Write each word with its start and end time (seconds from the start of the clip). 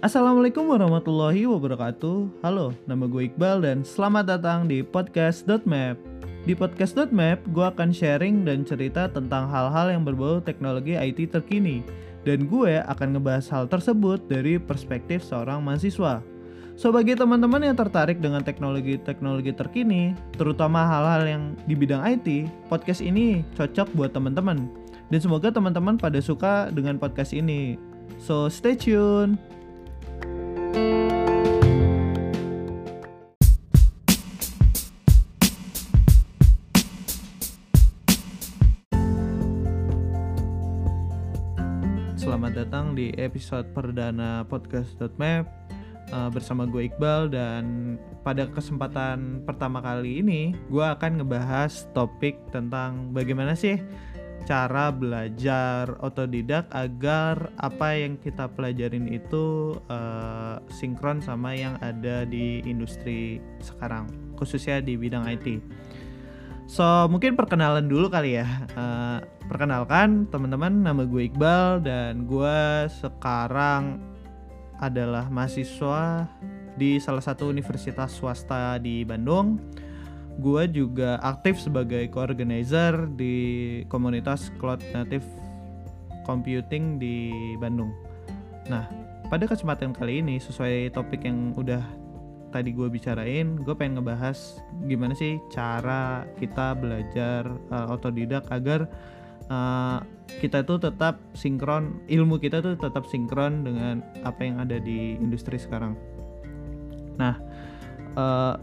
Assalamualaikum 0.00 0.64
warahmatullahi 0.64 1.44
wabarakatuh 1.44 2.40
Halo, 2.40 2.72
nama 2.88 3.04
gue 3.04 3.28
Iqbal 3.28 3.60
dan 3.60 3.84
selamat 3.84 4.32
datang 4.32 4.64
di 4.64 4.80
podcast.map 4.80 6.00
Di 6.48 6.56
podcast.map, 6.56 7.44
gue 7.52 7.66
akan 7.68 7.92
sharing 7.92 8.48
dan 8.48 8.64
cerita 8.64 9.12
tentang 9.12 9.52
hal-hal 9.52 9.92
yang 9.92 10.00
berbau 10.00 10.40
teknologi 10.40 10.96
IT 10.96 11.36
terkini 11.36 11.84
Dan 12.24 12.48
gue 12.48 12.80
akan 12.80 13.12
ngebahas 13.12 13.44
hal 13.52 13.68
tersebut 13.68 14.24
dari 14.24 14.56
perspektif 14.56 15.20
seorang 15.20 15.60
mahasiswa 15.60 16.24
So 16.80 16.88
bagi 16.88 17.12
teman-teman 17.12 17.60
yang 17.60 17.76
tertarik 17.76 18.24
dengan 18.24 18.40
teknologi-teknologi 18.40 19.52
terkini, 19.52 20.16
terutama 20.32 20.80
hal-hal 20.80 21.28
yang 21.28 21.42
di 21.68 21.76
bidang 21.76 22.00
IT, 22.00 22.48
podcast 22.72 23.04
ini 23.04 23.44
cocok 23.52 23.92
buat 23.92 24.16
teman-teman. 24.16 24.64
Dan 25.12 25.20
semoga 25.20 25.52
teman-teman 25.52 26.00
pada 26.00 26.24
suka 26.24 26.72
dengan 26.72 26.96
podcast 26.96 27.36
ini. 27.36 27.76
So 28.16 28.48
stay 28.48 28.80
tune. 28.80 29.59
Selamat 30.70 30.92
datang 42.54 42.94
di 42.94 43.10
episode 43.18 43.66
perdana 43.74 44.46
podcast.map 44.46 45.50
uh, 46.14 46.30
bersama 46.30 46.62
gue 46.70 46.86
Iqbal 46.86 47.34
dan 47.34 47.96
pada 48.22 48.46
kesempatan 48.46 49.42
pertama 49.42 49.82
kali 49.82 50.22
ini 50.22 50.54
gue 50.70 50.84
akan 50.86 51.18
ngebahas 51.18 51.90
topik 51.90 52.38
tentang 52.54 53.10
bagaimana 53.10 53.58
sih 53.58 53.82
cara 54.48 54.88
belajar 54.90 55.96
otodidak 56.00 56.66
agar 56.72 57.52
apa 57.60 57.96
yang 57.96 58.16
kita 58.20 58.48
pelajarin 58.50 59.06
itu 59.08 59.76
uh, 59.88 60.58
sinkron 60.72 61.20
sama 61.20 61.54
yang 61.54 61.76
ada 61.84 62.24
di 62.24 62.64
industri 62.64 63.38
sekarang 63.60 64.08
khususnya 64.36 64.80
di 64.80 64.96
bidang 64.96 65.28
IT. 65.28 65.60
So 66.70 67.10
mungkin 67.10 67.34
perkenalan 67.34 67.90
dulu 67.90 68.06
kali 68.08 68.38
ya. 68.38 68.46
Uh, 68.78 69.18
perkenalkan 69.50 70.30
teman-teman 70.30 70.86
nama 70.86 71.02
gue 71.02 71.26
Iqbal 71.26 71.82
dan 71.82 72.30
gue 72.30 72.86
sekarang 73.02 73.98
adalah 74.78 75.26
mahasiswa 75.28 76.30
di 76.78 76.96
salah 77.02 77.20
satu 77.20 77.50
universitas 77.50 78.14
swasta 78.14 78.78
di 78.78 79.02
Bandung. 79.02 79.58
Gue 80.38 80.70
juga 80.70 81.18
aktif 81.24 81.58
sebagai 81.58 82.06
co-organizer 82.12 83.10
di 83.18 83.34
komunitas 83.90 84.54
Cloud 84.62 84.84
Native 84.94 85.26
Computing 86.22 87.02
di 87.02 87.32
Bandung. 87.58 87.90
Nah, 88.70 88.86
pada 89.26 89.50
kesempatan 89.50 89.90
kali 89.90 90.22
ini 90.22 90.38
sesuai 90.38 90.94
topik 90.94 91.26
yang 91.26 91.56
udah 91.58 91.82
tadi 92.54 92.70
gue 92.70 92.86
bicarain, 92.86 93.58
gue 93.58 93.74
pengen 93.74 93.98
ngebahas 94.02 94.58
gimana 94.86 95.14
sih 95.14 95.38
cara 95.50 96.26
kita 96.38 96.78
belajar 96.78 97.46
uh, 97.70 97.94
otodidak 97.94 98.46
agar 98.50 98.90
uh, 99.50 99.98
kita 100.38 100.62
tuh 100.62 100.78
tetap 100.78 101.18
sinkron 101.34 101.98
ilmu 102.06 102.38
kita 102.38 102.62
tuh 102.62 102.78
tetap 102.78 103.04
sinkron 103.10 103.66
dengan 103.66 104.00
apa 104.22 104.40
yang 104.46 104.62
ada 104.62 104.78
di 104.78 105.18
industri 105.18 105.58
sekarang 105.58 105.98
nah 107.18 107.36
uh, 108.14 108.54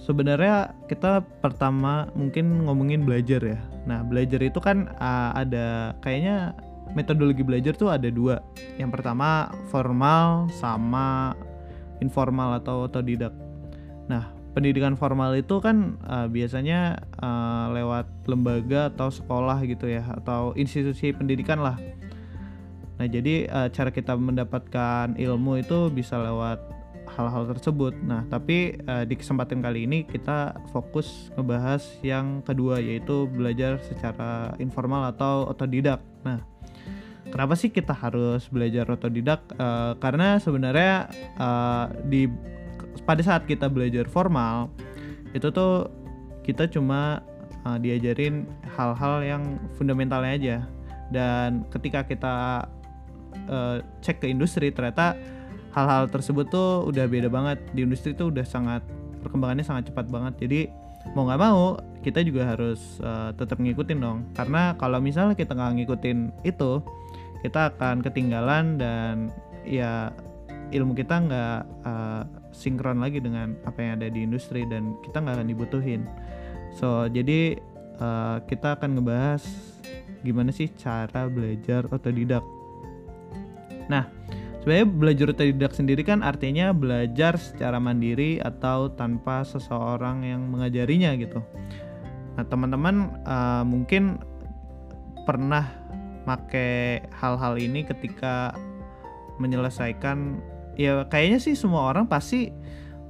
sebenarnya 0.00 0.72
kita 0.88 1.20
pertama 1.44 2.08
mungkin 2.16 2.64
ngomongin 2.64 3.04
belajar 3.04 3.40
ya. 3.44 3.60
Nah 3.84 4.00
belajar 4.02 4.40
itu 4.40 4.58
kan 4.58 4.88
uh, 4.96 5.30
ada 5.36 5.92
kayaknya 6.00 6.56
metodologi 6.96 7.44
belajar 7.44 7.76
tuh 7.76 7.92
ada 7.92 8.08
dua. 8.08 8.40
Yang 8.80 9.00
pertama 9.00 9.52
formal 9.68 10.48
sama 10.56 11.36
informal 12.00 12.58
atau 12.58 12.88
otodidak. 12.88 13.32
Nah 14.08 14.32
pendidikan 14.52 14.96
formal 14.96 15.32
itu 15.36 15.60
kan 15.60 15.96
uh, 16.04 16.28
biasanya 16.28 17.00
uh, 17.20 17.72
lewat 17.72 18.08
lembaga 18.28 18.92
atau 18.92 19.08
sekolah 19.08 19.64
gitu 19.64 19.88
ya 19.88 20.04
atau 20.20 20.52
institusi 20.56 21.12
pendidikan 21.12 21.60
lah. 21.60 21.76
Nah 23.00 23.06
jadi 23.08 23.48
uh, 23.48 23.68
cara 23.72 23.88
kita 23.92 24.16
mendapatkan 24.18 25.16
ilmu 25.16 25.62
itu 25.62 25.88
bisa 25.88 26.20
lewat 26.20 26.71
hal-hal 27.16 27.48
tersebut. 27.52 27.94
Nah 28.02 28.24
tapi 28.28 28.76
uh, 28.88 29.04
di 29.04 29.14
kesempatan 29.16 29.60
kali 29.60 29.84
ini 29.84 30.04
kita 30.08 30.56
fokus 30.72 31.30
ngebahas 31.36 31.84
yang 32.00 32.40
kedua 32.42 32.80
yaitu 32.80 33.28
belajar 33.28 33.78
secara 33.84 34.56
informal 34.58 35.08
atau 35.12 35.48
otodidak. 35.48 36.00
Nah 36.24 36.40
kenapa 37.28 37.54
sih 37.56 37.68
kita 37.68 37.92
harus 37.92 38.48
belajar 38.48 38.88
otodidak? 38.88 39.44
Uh, 39.56 39.94
karena 40.00 40.40
sebenarnya 40.40 41.08
uh, 41.36 41.92
di 42.08 42.28
pada 43.04 43.20
saat 43.24 43.44
kita 43.48 43.66
belajar 43.68 44.06
formal 44.08 44.68
itu 45.32 45.48
tuh 45.48 45.88
kita 46.44 46.68
cuma 46.68 47.24
uh, 47.64 47.78
diajarin 47.78 48.44
hal-hal 48.76 49.22
yang 49.24 49.42
fundamentalnya 49.78 50.32
aja 50.36 50.58
dan 51.12 51.64
ketika 51.68 52.04
kita 52.04 52.36
uh, 53.48 53.78
cek 54.00 54.24
ke 54.24 54.26
industri 54.28 54.72
ternyata 54.72 55.16
hal-hal 55.72 56.08
tersebut 56.08 56.48
tuh 56.52 56.86
udah 56.88 57.08
beda 57.08 57.28
banget. 57.32 57.58
Di 57.72 57.84
industri 57.84 58.12
tuh 58.12 58.28
udah 58.28 58.44
sangat 58.44 58.84
perkembangannya 59.24 59.64
sangat 59.64 59.92
cepat 59.92 60.08
banget. 60.12 60.34
Jadi 60.44 60.60
mau 61.16 61.26
nggak 61.26 61.40
mau 61.42 61.76
kita 62.02 62.22
juga 62.22 62.54
harus 62.54 63.00
uh, 63.02 63.32
tetap 63.34 63.58
ngikutin 63.58 63.98
dong. 63.98 64.18
Karena 64.36 64.76
kalau 64.76 65.00
misalnya 65.02 65.34
kita 65.34 65.56
nggak 65.56 65.82
ngikutin 65.82 66.18
itu 66.46 66.84
kita 67.42 67.74
akan 67.74 68.04
ketinggalan 68.06 68.78
dan 68.78 69.34
ya 69.66 70.14
ilmu 70.70 70.94
kita 70.94 71.20
nggak 71.26 71.60
uh, 71.84 72.22
sinkron 72.54 73.02
lagi 73.02 73.18
dengan 73.18 73.58
apa 73.66 73.78
yang 73.82 73.92
ada 73.98 74.08
di 74.08 74.22
industri 74.22 74.62
dan 74.68 74.94
kita 75.02 75.18
nggak 75.20 75.42
akan 75.42 75.48
dibutuhin. 75.50 76.02
So 76.72 77.10
jadi 77.10 77.58
uh, 77.98 78.40
kita 78.46 78.78
akan 78.78 79.00
ngebahas 79.00 79.42
gimana 80.22 80.54
sih 80.54 80.70
cara 80.78 81.26
belajar 81.26 81.90
otodidak. 81.90 82.46
Nah 83.90 84.21
sebenarnya 84.62 84.86
belajar 84.86 85.26
otodidak 85.34 85.74
sendiri 85.74 86.06
kan 86.06 86.22
artinya 86.22 86.70
belajar 86.70 87.34
secara 87.34 87.82
mandiri 87.82 88.38
atau 88.38 88.94
tanpa 88.94 89.42
seseorang 89.42 90.22
yang 90.22 90.46
mengajarinya 90.46 91.18
gitu. 91.18 91.42
Nah 92.38 92.46
teman-teman 92.46 93.10
uh, 93.26 93.66
mungkin 93.66 94.22
pernah 95.26 95.66
make 96.30 97.02
hal-hal 97.10 97.58
ini 97.58 97.82
ketika 97.82 98.54
menyelesaikan 99.42 100.38
ya 100.78 101.10
kayaknya 101.10 101.42
sih 101.42 101.58
semua 101.58 101.90
orang 101.90 102.06
pasti 102.06 102.54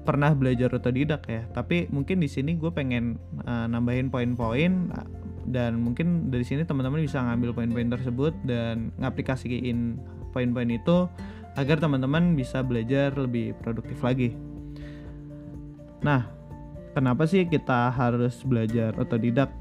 pernah 0.08 0.32
belajar 0.32 0.72
otodidak 0.72 1.28
ya. 1.28 1.44
Tapi 1.52 1.92
mungkin 1.92 2.24
di 2.24 2.32
sini 2.32 2.56
gue 2.56 2.72
pengen 2.72 3.20
uh, 3.44 3.68
nambahin 3.68 4.08
poin-poin 4.08 4.88
dan 5.52 5.84
mungkin 5.84 6.32
dari 6.32 6.48
sini 6.48 6.64
teman-teman 6.64 7.04
bisa 7.04 7.20
ngambil 7.20 7.52
poin-poin 7.52 7.92
tersebut 7.92 8.32
dan 8.48 8.88
ngaplikasiin 8.96 10.00
poin-poin 10.32 10.72
itu 10.72 11.06
agar 11.56 11.76
teman-teman 11.80 12.32
bisa 12.32 12.64
belajar 12.64 13.12
lebih 13.16 13.52
produktif 13.60 14.00
lagi. 14.00 14.32
Nah 16.00 16.26
kenapa 16.96 17.28
sih 17.28 17.44
kita 17.44 17.92
harus 17.92 18.40
belajar 18.44 18.96
otodidak? 18.96 19.52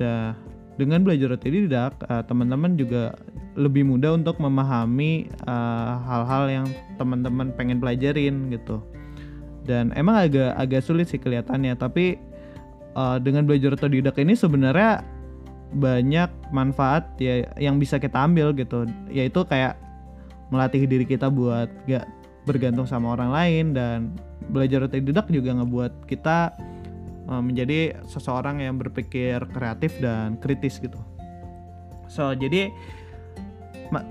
Dah 0.00 0.32
dengan 0.80 1.04
belajar 1.04 1.36
otodidak 1.36 1.92
uh, 2.08 2.24
teman-teman 2.24 2.80
juga 2.80 3.12
lebih 3.52 3.84
mudah 3.84 4.16
untuk 4.16 4.40
memahami 4.40 5.28
eh, 5.28 5.92
hal-hal 6.08 6.44
yang 6.48 6.66
teman-teman 6.96 7.52
pengen 7.52 7.76
pelajarin 7.84 8.48
gitu. 8.48 8.80
Dan 9.68 9.92
emang 9.92 10.24
agak 10.24 10.56
agak 10.56 10.80
sulit 10.80 11.12
sih 11.12 11.20
kelihatannya 11.20 11.76
tapi 11.76 12.16
uh, 12.96 13.20
dengan 13.20 13.44
belajar 13.44 13.76
otodidak 13.76 14.16
ini 14.16 14.32
sebenarnya 14.32 15.04
banyak 15.76 16.32
manfaat 16.48 17.12
ya 17.20 17.44
yang 17.60 17.76
bisa 17.76 18.00
kita 18.00 18.24
ambil 18.24 18.56
gitu. 18.56 18.88
Yaitu 19.12 19.44
kayak 19.44 19.76
melatih 20.52 20.84
diri 20.84 21.08
kita 21.08 21.32
buat 21.32 21.72
gak 21.88 22.04
bergantung 22.44 22.84
sama 22.84 23.16
orang 23.16 23.32
lain 23.32 23.64
dan 23.72 24.12
belajar 24.52 24.84
otodidak 24.84 25.26
juga 25.32 25.56
ngebuat 25.56 26.04
kita 26.04 26.52
uh, 27.32 27.40
menjadi 27.40 27.96
seseorang 28.04 28.60
yang 28.60 28.76
berpikir 28.76 29.40
kreatif 29.56 29.96
dan 30.04 30.36
kritis 30.36 30.76
gitu 30.76 31.00
so 32.12 32.36
jadi 32.36 32.68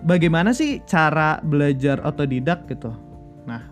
bagaimana 0.05 0.53
sih 0.53 0.79
cara 0.85 1.41
belajar 1.41 1.97
otodidak 2.05 2.69
gitu. 2.69 2.93
Nah, 3.49 3.65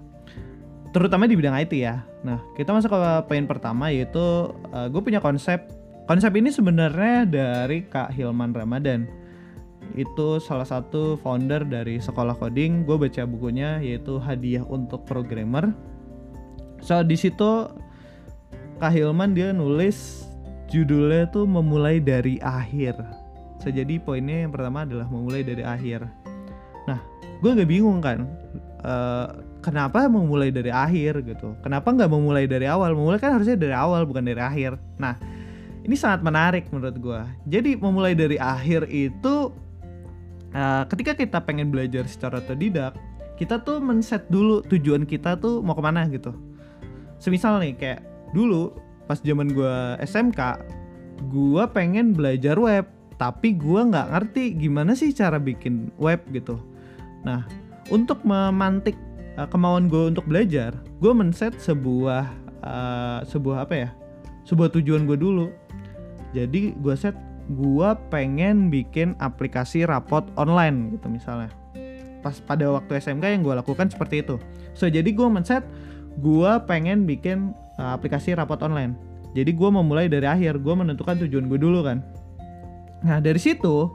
terutama 0.89 1.29
di 1.29 1.37
bidang 1.37 1.53
IT 1.61 1.73
ya. 1.77 2.01
Nah, 2.25 2.41
kita 2.57 2.73
masuk 2.73 2.89
ke 2.89 2.99
poin 3.29 3.45
pertama 3.45 3.93
yaitu 3.93 4.49
uh, 4.73 4.87
gue 4.89 5.01
punya 5.01 5.21
konsep. 5.21 5.69
Konsep 6.09 6.33
ini 6.33 6.49
sebenarnya 6.49 7.29
dari 7.29 7.85
Kak 7.85 8.09
Hilman 8.17 8.57
Ramadan. 8.57 9.05
Itu 9.97 10.41
salah 10.41 10.67
satu 10.67 11.17
founder 11.21 11.65
dari 11.65 12.01
sekolah 12.01 12.37
coding. 12.37 12.85
Gue 12.85 12.97
baca 12.97 13.25
bukunya 13.25 13.79
yaitu 13.81 14.17
Hadiah 14.21 14.65
untuk 14.65 15.05
Programmer. 15.07 15.73
So 16.83 17.01
di 17.03 17.17
situ 17.19 17.67
Kak 18.79 18.95
Hilman 18.95 19.35
dia 19.35 19.51
nulis 19.51 20.23
judulnya 20.71 21.27
tuh 21.33 21.43
memulai 21.43 21.99
dari 21.99 22.39
akhir 22.39 22.95
So, 23.59 23.67
jadi 23.67 23.99
poinnya 23.99 24.47
yang 24.47 24.55
pertama 24.55 24.87
adalah 24.87 25.03
memulai 25.11 25.43
dari 25.43 25.67
akhir. 25.67 26.07
Nah, 26.87 26.99
gue 27.43 27.51
agak 27.51 27.67
bingung 27.67 27.99
kan. 27.99 28.23
uh, 28.79 29.27
kenapa 29.59 30.07
memulai 30.07 30.55
dari 30.55 30.71
akhir 30.71 31.19
gitu 31.27 31.51
kenapa 31.59 31.91
nggak 31.91 32.07
memulai 32.07 32.47
dari 32.47 32.63
awal 32.63 32.95
memulai 32.95 33.19
kan 33.19 33.35
harusnya 33.35 33.59
dari 33.59 33.75
awal 33.75 34.07
bukan 34.07 34.23
dari 34.23 34.39
akhir 34.39 34.79
nah 34.95 35.19
ini 35.83 35.99
sangat 35.99 36.23
menarik 36.23 36.71
menurut 36.71 36.95
gue 36.95 37.21
jadi 37.43 37.75
memulai 37.75 38.15
dari 38.15 38.39
akhir 38.39 38.87
itu 38.87 39.51
uh, 40.53 40.83
ketika 40.89 41.13
kita 41.17 41.37
pengen 41.43 41.69
belajar 41.69 42.05
secara 42.05 42.41
otodidak 42.41 42.97
kita 43.39 43.63
tuh 43.63 43.79
men-set 43.79 44.27
dulu 44.27 44.59
tujuan 44.67 45.07
kita 45.07 45.39
tuh 45.39 45.63
mau 45.63 45.71
ke 45.71 45.79
mana 45.79 46.03
gitu. 46.11 46.35
Semisal 47.23 47.63
nih 47.63 47.73
kayak 47.79 48.01
dulu 48.35 48.75
pas 49.07 49.17
zaman 49.23 49.55
gue 49.55 49.75
SMK 50.03 50.59
gue 51.31 51.63
pengen 51.71 52.11
belajar 52.11 52.59
web 52.59 52.85
tapi 53.15 53.55
gue 53.55 53.79
nggak 53.79 54.11
ngerti 54.11 54.55
gimana 54.59 54.91
sih 54.95 55.15
cara 55.15 55.39
bikin 55.39 55.87
web 55.95 56.19
gitu. 56.35 56.59
Nah 57.23 57.47
untuk 57.87 58.21
memantik 58.27 58.99
uh, 59.39 59.47
kemauan 59.47 59.87
gue 59.87 60.11
untuk 60.11 60.27
belajar 60.27 60.75
gue 60.99 61.11
men-set 61.15 61.55
sebuah 61.63 62.27
uh, 62.59 63.19
sebuah 63.23 63.63
apa 63.63 63.87
ya? 63.87 63.89
Sebuah 64.43 64.67
tujuan 64.75 65.07
gue 65.07 65.15
dulu. 65.15 65.47
Jadi 66.35 66.75
gue 66.75 66.95
set 66.99 67.15
gue 67.49 67.89
pengen 68.13 68.69
bikin 68.69 69.17
aplikasi 69.17 69.83
rapot 69.89 70.25
online 70.37 70.93
gitu 70.93 71.09
misalnya. 71.09 71.49
Pas 72.21 72.37
pada 72.37 72.69
waktu 72.69 73.01
SMK 73.01 73.25
yang 73.25 73.41
gue 73.41 73.55
lakukan 73.57 73.89
seperti 73.89 74.21
itu. 74.21 74.37
So 74.77 74.85
jadi 74.85 75.09
gue 75.09 75.27
men-set 75.27 75.65
gue 76.21 76.51
pengen 76.69 77.09
bikin 77.09 77.57
uh, 77.81 77.97
aplikasi 77.97 78.37
rapot 78.37 78.61
online. 78.61 78.93
Jadi 79.33 79.53
gue 79.53 79.69
memulai 79.69 80.05
dari 80.05 80.25
akhir 80.25 80.61
gue 80.61 80.73
menentukan 80.73 81.17
tujuan 81.25 81.49
gue 81.49 81.59
dulu 81.61 81.85
kan. 81.85 82.05
Nah 83.01 83.17
dari 83.17 83.41
situ 83.41 83.89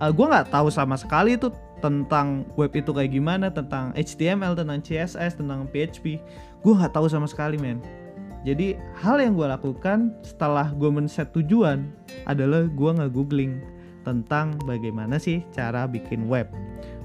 uh, 0.00 0.10
gue 0.12 0.26
nggak 0.26 0.52
tahu 0.52 0.68
sama 0.68 1.00
sekali 1.00 1.40
tuh 1.40 1.52
tentang 1.80 2.44
web 2.60 2.70
itu 2.76 2.92
kayak 2.92 3.10
gimana 3.16 3.48
tentang 3.48 3.96
HTML 3.96 4.52
tentang 4.52 4.84
CSS 4.84 5.40
tentang 5.40 5.64
PHP 5.72 6.20
gue 6.60 6.72
nggak 6.76 6.92
tahu 6.92 7.08
sama 7.08 7.24
sekali 7.24 7.56
men 7.56 7.80
jadi 8.40 8.80
hal 9.00 9.20
yang 9.20 9.36
gue 9.36 9.44
lakukan 9.44 10.16
setelah 10.24 10.72
gue 10.72 10.88
men-set 10.88 11.28
tujuan 11.36 11.92
adalah 12.24 12.64
gue 12.64 12.90
nggak 12.96 13.12
googling 13.12 13.60
tentang 14.00 14.56
bagaimana 14.64 15.20
sih 15.20 15.44
cara 15.52 15.84
bikin 15.84 16.24
web. 16.24 16.48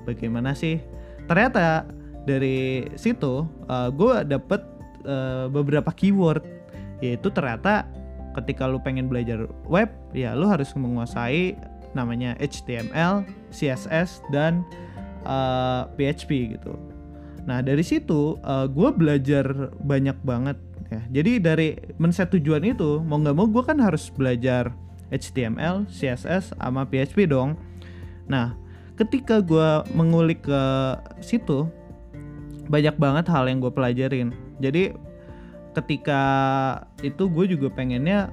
Bagaimana 0.08 0.56
sih? 0.56 0.80
Ternyata 1.28 1.84
dari 2.24 2.88
situ 2.96 3.44
uh, 3.68 3.90
gue 3.92 4.24
dapet 4.24 4.64
uh, 5.04 5.52
beberapa 5.52 5.92
keyword. 5.92 6.44
Yaitu 7.04 7.28
ternyata 7.28 7.84
ketika 8.40 8.68
lu 8.68 8.80
pengen 8.80 9.12
belajar 9.12 9.48
web 9.68 9.92
ya 10.16 10.36
lu 10.36 10.48
harus 10.48 10.72
menguasai 10.76 11.56
namanya 11.96 12.36
HTML, 12.44 13.24
CSS 13.56 14.20
dan 14.31 14.64
uh, 15.24 15.88
eh, 15.88 16.12
PHP 16.12 16.60
gitu. 16.60 16.76
Nah 17.48 17.64
dari 17.64 17.81
situ 17.81 18.36
uh, 18.44 18.64
eh, 18.64 18.68
gue 18.68 18.90
belajar 18.92 19.72
banyak 19.80 20.20
banget 20.28 20.60
ya. 20.92 21.02
Jadi 21.22 21.32
dari 21.42 21.70
men-set 21.98 22.32
tujuan 22.36 22.64
itu 22.66 23.02
mau 23.02 23.18
nggak 23.22 23.36
mau 23.36 23.48
gue 23.50 23.64
kan 23.66 23.78
harus 23.82 24.10
belajar 24.14 24.74
HTML, 25.14 25.86
CSS, 25.90 26.58
sama 26.58 26.86
PHP 26.86 27.30
dong. 27.30 27.56
Nah 28.26 28.58
ketika 28.96 29.44
gue 29.44 29.84
mengulik 29.92 30.48
ke 30.48 30.62
situ 31.20 31.68
banyak 32.66 32.96
banget 32.98 33.26
hal 33.30 33.46
yang 33.46 33.62
gue 33.62 33.72
pelajarin. 33.72 34.34
Jadi 34.58 34.96
ketika 35.76 36.22
itu 37.04 37.28
gue 37.28 37.46
juga 37.52 37.68
pengennya 37.70 38.31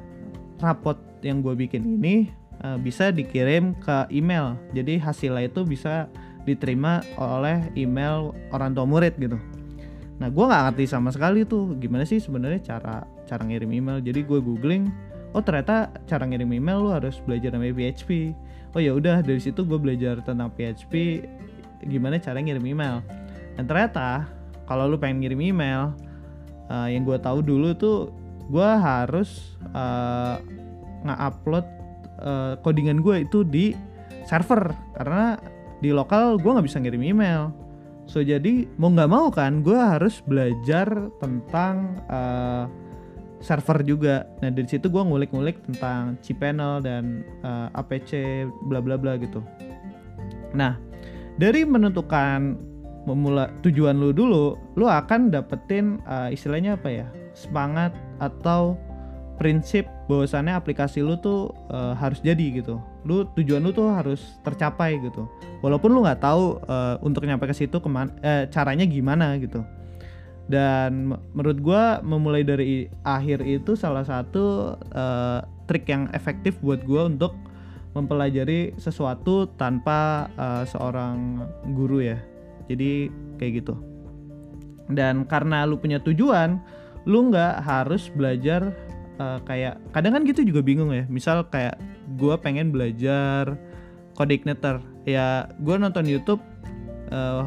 rapot 0.62 0.96
yang 1.26 1.42
gue 1.42 1.52
bikin 1.58 1.98
ini 1.98 2.30
uh, 2.62 2.78
bisa 2.78 3.10
dikirim 3.10 3.74
ke 3.82 4.08
email. 4.14 4.56
Jadi 4.72 4.96
hasilnya 4.96 5.50
itu 5.50 5.66
bisa 5.66 6.08
diterima 6.42 7.02
oleh 7.18 7.70
email 7.78 8.34
orang 8.50 8.74
tua 8.74 8.86
murid 8.86 9.14
gitu. 9.18 9.38
Nah, 10.22 10.30
gue 10.30 10.44
nggak 10.46 10.62
ngerti 10.70 10.84
sama 10.86 11.10
sekali 11.10 11.42
tuh 11.42 11.74
gimana 11.82 12.06
sih 12.06 12.22
sebenarnya 12.22 12.62
cara 12.62 13.02
cara 13.26 13.42
ngirim 13.42 13.74
email. 13.74 13.98
Jadi 13.98 14.22
gue 14.22 14.38
googling, 14.38 14.86
oh 15.34 15.42
ternyata 15.42 15.90
cara 16.06 16.22
ngirim 16.30 16.46
email 16.54 16.78
lu 16.78 16.94
harus 16.94 17.18
belajar 17.26 17.50
namanya 17.50 17.74
PHP. 17.74 18.30
Oh 18.70 18.78
ya 18.78 18.94
udah 18.94 19.18
dari 19.26 19.42
situ 19.42 19.66
gue 19.66 19.74
belajar 19.82 20.22
tentang 20.22 20.54
PHP, 20.54 21.26
gimana 21.90 22.22
cara 22.22 22.38
ngirim 22.38 22.62
email. 22.62 23.02
Dan 23.58 23.66
ternyata 23.66 24.30
kalau 24.70 24.86
lu 24.86 24.94
pengen 24.94 25.26
ngirim 25.26 25.42
email, 25.42 25.90
uh, 26.70 26.86
yang 26.86 27.02
gue 27.02 27.18
tahu 27.18 27.42
dulu 27.42 27.74
tuh 27.74 28.14
gue 28.46 28.70
harus 28.78 29.58
uh, 29.74 30.38
nge-upload 31.02 31.66
uh, 32.22 32.54
codingan 32.62 33.02
gue 33.02 33.26
itu 33.26 33.42
di 33.42 33.74
server 34.22 34.70
karena 34.94 35.34
di 35.82 35.90
lokal 35.90 36.38
gue 36.38 36.46
nggak 36.46 36.66
bisa 36.70 36.78
ngirim 36.78 37.02
email 37.02 37.50
so 38.12 38.20
jadi 38.20 38.68
mau 38.76 38.92
nggak 38.92 39.08
mau 39.08 39.32
kan 39.32 39.64
gue 39.64 39.72
harus 39.72 40.20
belajar 40.28 40.84
tentang 41.16 41.96
uh, 42.12 42.68
server 43.40 43.80
juga 43.80 44.28
nah 44.44 44.52
dari 44.52 44.68
situ 44.68 44.92
gue 44.92 45.00
ngulik-ngulik 45.00 45.64
tentang 45.64 46.20
cPanel 46.20 46.84
dan 46.84 47.24
uh, 47.40 47.72
apc 47.72 48.44
bla 48.68 48.84
bla 48.84 49.00
bla 49.00 49.16
gitu 49.16 49.40
nah 50.52 50.76
dari 51.40 51.64
menentukan 51.64 52.60
memulai 53.08 53.48
tujuan 53.64 53.96
lu 53.96 54.12
dulu 54.12 54.60
lu 54.76 54.84
akan 54.84 55.32
dapetin 55.32 55.96
uh, 56.04 56.28
istilahnya 56.28 56.76
apa 56.76 56.88
ya 56.92 57.08
semangat 57.32 57.96
atau 58.20 58.76
prinsip 59.40 59.88
bahwasannya 60.06 60.54
aplikasi 60.54 61.02
lu 61.02 61.18
tuh 61.18 61.50
uh, 61.72 61.98
harus 61.98 62.22
jadi 62.22 62.62
gitu. 62.62 62.78
Lu 63.02 63.26
tujuan 63.34 63.62
lu 63.62 63.74
tuh 63.74 63.90
harus 63.90 64.22
tercapai 64.46 64.98
gitu. 65.02 65.26
Walaupun 65.62 65.90
lu 65.90 66.02
nggak 66.02 66.22
tahu 66.22 66.58
uh, 66.66 66.98
untuk 67.02 67.26
nyampe 67.26 67.46
ke 67.46 67.54
situ 67.54 67.78
ke 67.78 67.88
mana, 67.90 68.10
eh, 68.22 68.50
caranya 68.50 68.86
gimana 68.86 69.38
gitu. 69.38 69.62
Dan 70.50 71.14
menurut 71.32 71.58
gue 71.62 71.82
memulai 72.02 72.42
dari 72.42 72.90
akhir 73.06 73.46
itu 73.46 73.78
salah 73.78 74.02
satu 74.02 74.74
uh, 74.74 75.40
trik 75.70 75.86
yang 75.86 76.10
efektif 76.10 76.58
buat 76.60 76.82
gue 76.82 77.02
untuk 77.14 77.38
mempelajari 77.94 78.74
sesuatu 78.80 79.46
tanpa 79.54 80.28
uh, 80.34 80.64
seorang 80.66 81.46
guru 81.76 82.02
ya. 82.02 82.18
Jadi 82.66 83.08
kayak 83.38 83.52
gitu. 83.62 83.74
Dan 84.90 85.24
karena 85.30 85.62
lu 85.62 85.78
punya 85.78 86.02
tujuan, 86.02 86.58
lu 87.06 87.30
nggak 87.30 87.62
harus 87.62 88.10
belajar 88.12 88.74
uh, 89.22 89.38
kayak 89.46 89.78
kadang 89.94 90.18
kan 90.18 90.22
gitu 90.26 90.42
juga 90.42 90.60
bingung 90.60 90.90
ya. 90.90 91.06
Misal 91.06 91.46
kayak 91.46 91.78
gue 92.18 92.34
pengen 92.42 92.74
belajar 92.74 93.54
Codeigniter 94.12 94.82
ya 95.08 95.48
gue 95.62 95.76
nonton 95.78 96.04
YouTube 96.04 96.42
uh, 97.14 97.46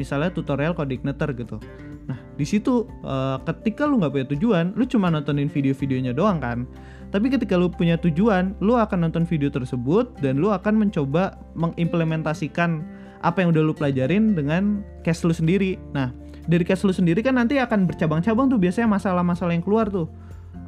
misalnya 0.00 0.32
tutorial 0.32 0.72
Codeigniter 0.72 1.30
gitu. 1.36 1.60
Nah 2.08 2.18
di 2.34 2.46
situ 2.48 2.88
uh, 3.04 3.38
ketika 3.44 3.84
lu 3.84 4.00
nggak 4.00 4.12
punya 4.12 4.26
tujuan 4.34 4.64
lu 4.74 4.88
cuma 4.88 5.12
nontonin 5.12 5.52
video-videonya 5.52 6.16
doang 6.16 6.40
kan. 6.40 6.64
Tapi 7.12 7.28
ketika 7.28 7.60
lu 7.60 7.68
punya 7.68 8.00
tujuan 8.00 8.56
lu 8.64 8.74
akan 8.80 9.08
nonton 9.08 9.28
video 9.28 9.52
tersebut 9.52 10.16
dan 10.24 10.40
lu 10.40 10.48
akan 10.48 10.88
mencoba 10.88 11.36
mengimplementasikan 11.52 12.82
apa 13.22 13.44
yang 13.44 13.54
udah 13.54 13.62
lu 13.62 13.76
pelajarin 13.76 14.34
dengan 14.34 14.82
case 15.06 15.22
lu 15.22 15.36
sendiri. 15.36 15.76
Nah 15.94 16.10
dari 16.48 16.66
case 16.66 16.82
lu 16.82 16.90
sendiri 16.90 17.22
kan 17.22 17.38
nanti 17.38 17.60
akan 17.62 17.86
bercabang-cabang 17.86 18.50
tuh 18.50 18.58
biasanya 18.58 18.90
masalah-masalah 18.90 19.54
yang 19.54 19.62
keluar 19.62 19.86
tuh 19.86 20.10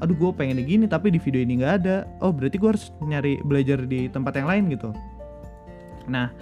aduh 0.02 0.16
gue 0.16 0.30
pengen 0.34 0.60
gini 0.64 0.84
tapi 0.90 1.08
di 1.14 1.20
video 1.22 1.40
ini 1.40 1.60
nggak 1.62 1.74
ada. 1.84 1.96
Oh 2.20 2.34
berarti 2.34 2.56
gue 2.58 2.70
harus 2.74 2.90
nyari 3.04 3.40
belajar 3.44 3.84
di 3.84 4.10
tempat 4.10 4.36
yang 4.36 4.48
lain 4.50 4.64
gitu. 4.72 4.90
Nah 6.10 6.32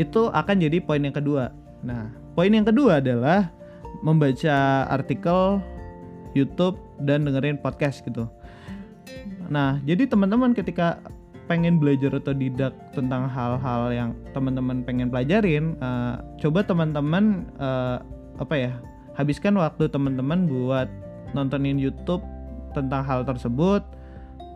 itu 0.00 0.32
akan 0.32 0.56
jadi 0.62 0.78
poin 0.80 1.02
yang 1.02 1.14
kedua. 1.14 1.52
Nah 1.84 2.08
poin 2.32 2.52
yang 2.52 2.64
kedua 2.64 3.02
adalah 3.02 3.52
membaca 4.00 4.88
artikel 4.88 5.60
YouTube 6.32 6.80
dan 7.04 7.28
dengerin 7.28 7.60
podcast 7.60 8.00
gitu. 8.06 8.30
Nah 9.52 9.82
jadi 9.84 10.08
teman-teman 10.08 10.56
ketika 10.56 11.02
pengen 11.50 11.76
belajar 11.76 12.16
atau 12.16 12.32
didak 12.32 12.72
tentang 12.96 13.28
hal-hal 13.28 13.92
yang 13.92 14.10
teman-teman 14.32 14.80
pengen 14.86 15.10
pelajarin 15.12 15.76
uh, 15.82 16.22
coba 16.38 16.64
teman-teman 16.64 17.44
uh, 17.58 18.00
apa 18.40 18.54
ya 18.56 18.72
habiskan 19.18 19.58
waktu 19.60 19.90
teman-teman 19.90 20.48
buat 20.48 20.88
nontonin 21.36 21.76
YouTube 21.76 22.24
tentang 22.72 23.04
hal 23.04 23.22
tersebut 23.22 23.84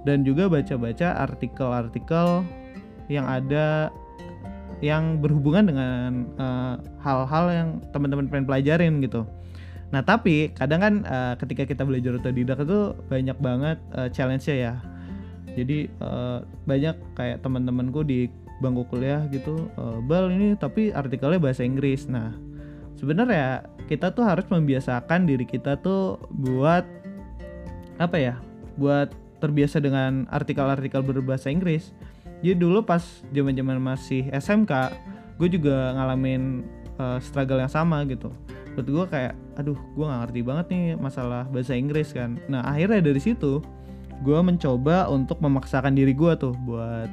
dan 0.06 0.22
juga 0.22 0.46
baca-baca 0.46 1.18
artikel-artikel 1.26 2.46
yang 3.10 3.26
ada 3.26 3.90
yang 4.84 5.18
berhubungan 5.24 5.64
dengan 5.72 6.10
eh, 6.36 6.74
hal-hal 7.00 7.44
uh, 7.48 7.54
yang 7.54 7.68
teman-teman 7.96 8.28
pengen 8.28 8.46
pelajarin 8.46 9.00
gitu. 9.00 9.24
Nah 9.88 10.02
tapi 10.02 10.52
kadang 10.52 10.80
kan 10.82 10.94
uh, 11.06 11.34
ketika 11.40 11.64
kita 11.64 11.86
belajar 11.86 12.18
otodidak 12.18 12.60
itu 12.60 12.92
banyak 13.08 13.38
banget 13.40 13.78
uh, 13.96 14.10
challenge-nya 14.12 14.56
ya. 14.56 14.74
Jadi 15.56 15.88
uh, 16.04 16.44
banyak 16.68 16.92
kayak 17.16 17.40
teman-temanku 17.40 18.04
di 18.04 18.28
bangku 18.60 18.84
kuliah 18.92 19.24
gitu, 19.32 19.68
uh, 19.80 20.02
bal 20.04 20.28
ini 20.28 20.52
tapi 20.58 20.92
artikelnya 20.92 21.40
bahasa 21.40 21.64
Inggris. 21.64 22.04
Nah 22.10 22.36
sebenarnya 23.00 23.64
kita 23.88 24.12
tuh 24.12 24.26
harus 24.26 24.44
membiasakan 24.50 25.24
diri 25.24 25.48
kita 25.48 25.80
tuh 25.80 26.20
buat 26.28 26.84
apa 27.96 28.16
ya 28.16 28.34
buat 28.76 29.12
terbiasa 29.40 29.80
dengan 29.80 30.24
artikel-artikel 30.32 31.00
berbahasa 31.04 31.52
Inggris. 31.52 31.92
Jadi 32.44 32.56
dulu 32.60 32.84
pas 32.84 33.02
zaman-zaman 33.32 33.80
masih 33.80 34.28
SMK 34.32 34.72
gue 35.36 35.48
juga 35.52 35.92
ngalamin 35.96 36.64
uh, 37.00 37.20
struggle 37.20 37.60
yang 37.60 37.72
sama 37.72 38.04
gitu. 38.08 38.32
Buat 38.76 38.86
gue 38.88 39.04
kayak 39.08 39.34
aduh 39.56 39.76
gue 39.76 40.04
nggak 40.04 40.20
ngerti 40.28 40.40
banget 40.44 40.66
nih 40.72 40.84
masalah 40.96 41.48
bahasa 41.48 41.72
Inggris 41.76 42.12
kan. 42.12 42.36
Nah 42.48 42.64
akhirnya 42.64 43.00
dari 43.00 43.20
situ 43.20 43.60
gue 44.24 44.38
mencoba 44.40 45.08
untuk 45.12 45.40
memaksakan 45.44 45.92
diri 45.92 46.16
gue 46.16 46.32
tuh 46.40 46.56
buat 46.64 47.08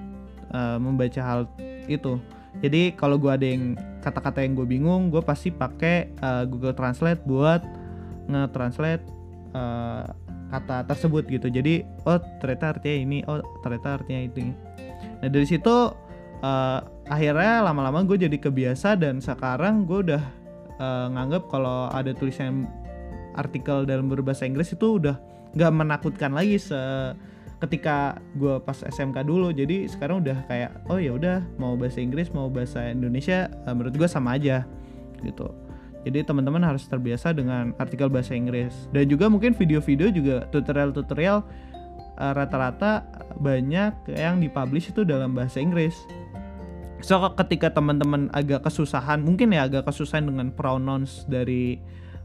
uh, 0.56 0.78
membaca 0.80 1.22
hal 1.24 1.48
itu. 1.88 2.20
Jadi 2.63 2.94
kalau 2.96 3.18
gue 3.18 3.32
ada 3.34 3.44
yang 3.44 3.75
kata-kata 4.04 4.44
yang 4.46 4.54
gue 4.54 4.68
bingung 4.68 5.10
gue 5.10 5.24
pasti 5.24 5.50
pakai 5.50 6.12
uh, 6.22 6.44
Google 6.48 6.75
Translate 6.75 7.24
buat 7.24 7.63
nge-translate 8.28 9.04
kata 10.50 10.88
tersebut 10.88 11.24
gitu. 11.30 11.48
Jadi 11.48 11.86
oh 12.08 12.20
ternyata 12.40 12.78
artinya 12.78 12.98
ini 12.98 13.18
oh 13.30 13.40
ternyata 13.62 14.02
artinya 14.02 14.22
itu. 14.28 14.52
Nah 15.24 15.30
dari 15.30 15.48
situ 15.48 15.76
uh, 16.44 16.80
akhirnya 17.08 17.64
lama-lama 17.64 18.04
gue 18.04 18.28
jadi 18.28 18.38
kebiasa 18.38 19.00
dan 19.00 19.20
sekarang 19.24 19.88
gue 19.88 20.12
udah 20.12 20.24
uh, 20.80 21.08
nganggap 21.14 21.48
kalau 21.48 21.88
ada 21.92 22.12
tulisan 22.12 22.68
artikel 23.34 23.88
dalam 23.88 24.12
berbahasa 24.12 24.46
Inggris 24.46 24.76
itu 24.76 25.02
udah 25.02 25.18
nggak 25.54 25.72
menakutkan 25.74 26.34
lagi 26.34 26.58
se 26.62 26.78
ketika 27.64 28.20
gue 28.36 28.60
pas 28.60 28.76
SMK 28.76 29.24
dulu. 29.24 29.56
Jadi 29.56 29.88
sekarang 29.88 30.20
udah 30.20 30.44
kayak 30.52 30.84
oh 30.92 31.00
ya 31.00 31.16
udah 31.16 31.40
mau 31.56 31.80
bahasa 31.80 32.04
Inggris 32.04 32.28
mau 32.36 32.52
bahasa 32.52 32.92
Indonesia 32.92 33.48
uh, 33.64 33.72
menurut 33.72 33.96
gue 33.96 34.10
sama 34.10 34.36
aja 34.36 34.68
gitu 35.24 35.48
jadi 36.04 36.28
teman-teman 36.28 36.64
harus 36.64 36.84
terbiasa 36.86 37.32
dengan 37.32 37.72
artikel 37.80 38.12
bahasa 38.12 38.36
Inggris. 38.36 38.92
Dan 38.92 39.08
juga 39.08 39.32
mungkin 39.32 39.56
video-video 39.56 40.12
juga 40.12 40.48
tutorial-tutorial 40.52 41.44
uh, 42.20 42.34
rata-rata 42.36 43.08
banyak 43.40 44.12
yang 44.12 44.44
dipublish 44.44 44.92
itu 44.92 45.08
dalam 45.08 45.34
bahasa 45.34 45.64
Inggris. 45.64 45.96
So 47.04 47.20
ketika 47.36 47.68
teman-teman 47.68 48.32
agak 48.32 48.64
kesusahan 48.64 49.20
mungkin 49.20 49.52
ya 49.52 49.68
agak 49.68 49.92
kesusahan 49.92 50.24
dengan 50.24 50.56
pronouns 50.56 51.28
dari 51.28 51.76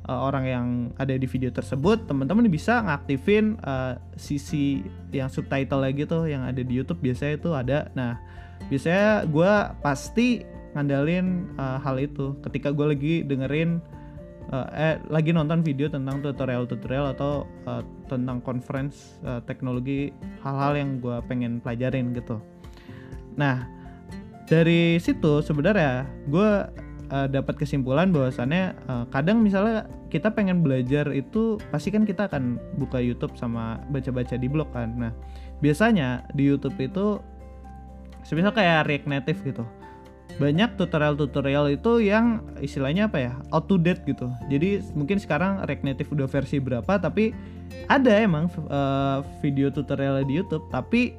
uh, 0.06 0.20
orang 0.22 0.44
yang 0.46 0.66
ada 1.02 1.18
di 1.18 1.26
video 1.26 1.50
tersebut 1.50 2.06
teman-teman 2.06 2.46
bisa 2.46 2.78
ngaktifin 2.86 3.58
uh, 3.66 3.98
sisi 4.14 4.86
yang 5.10 5.26
subtitle 5.26 5.82
lagi 5.82 6.06
tuh 6.06 6.30
yang 6.30 6.46
ada 6.46 6.62
di 6.62 6.72
YouTube 6.78 7.02
biasanya 7.02 7.34
itu 7.42 7.50
ada. 7.58 7.78
Nah 7.98 8.22
biasanya 8.70 9.26
gue 9.26 9.52
pasti 9.82 10.46
ngandalin 10.78 11.50
uh, 11.58 11.82
hal 11.82 11.98
itu. 11.98 12.38
Ketika 12.46 12.70
gue 12.70 12.86
lagi 12.94 13.14
dengerin 13.26 13.82
uh, 14.54 14.70
eh 14.70 15.02
lagi 15.10 15.34
nonton 15.34 15.66
video 15.66 15.90
tentang 15.90 16.22
tutorial-tutorial 16.22 17.18
atau 17.18 17.42
uh, 17.66 17.82
tentang 18.06 18.38
conference 18.38 19.18
uh, 19.26 19.42
teknologi 19.42 20.14
hal-hal 20.46 20.78
yang 20.78 21.02
gue 21.02 21.18
pengen 21.26 21.58
pelajarin 21.58 22.14
gitu. 22.14 22.38
Nah 23.34 23.66
dari 24.46 24.96
situ 25.02 25.42
sebenarnya 25.42 26.06
gue 26.30 26.50
uh, 27.10 27.28
dapat 27.28 27.58
kesimpulan 27.58 28.14
bahwasannya 28.14 28.78
uh, 28.86 29.04
kadang 29.10 29.42
misalnya 29.42 29.90
kita 30.08 30.32
pengen 30.32 30.64
belajar 30.64 31.12
itu 31.12 31.60
pasti 31.68 31.92
kan 31.92 32.08
kita 32.08 32.32
akan 32.32 32.56
buka 32.80 32.96
YouTube 32.96 33.36
sama 33.36 33.82
baca-baca 33.92 34.38
di 34.38 34.48
blog 34.48 34.70
kan. 34.72 34.94
Nah 34.96 35.12
biasanya 35.58 36.24
di 36.32 36.48
YouTube 36.48 36.78
itu 36.78 37.18
semisal 38.24 38.54
kayak 38.54 38.88
React 38.88 39.08
Native 39.10 39.40
gitu 39.42 39.64
banyak 40.38 40.78
tutorial-tutorial 40.78 41.74
itu 41.74 41.98
yang 41.98 42.46
istilahnya 42.62 43.10
apa 43.10 43.18
ya 43.18 43.32
out 43.50 43.66
to 43.66 43.74
date 43.74 44.06
gitu. 44.06 44.30
Jadi 44.46 44.80
mungkin 44.94 45.18
sekarang 45.18 45.66
React 45.66 45.84
Native 45.84 46.10
udah 46.14 46.28
versi 46.30 46.62
berapa 46.62 46.92
tapi 47.02 47.34
ada 47.90 48.14
emang 48.14 48.46
uh, 48.70 49.26
video 49.42 49.68
tutorial 49.74 50.22
di 50.22 50.38
YouTube 50.38 50.70
tapi 50.70 51.18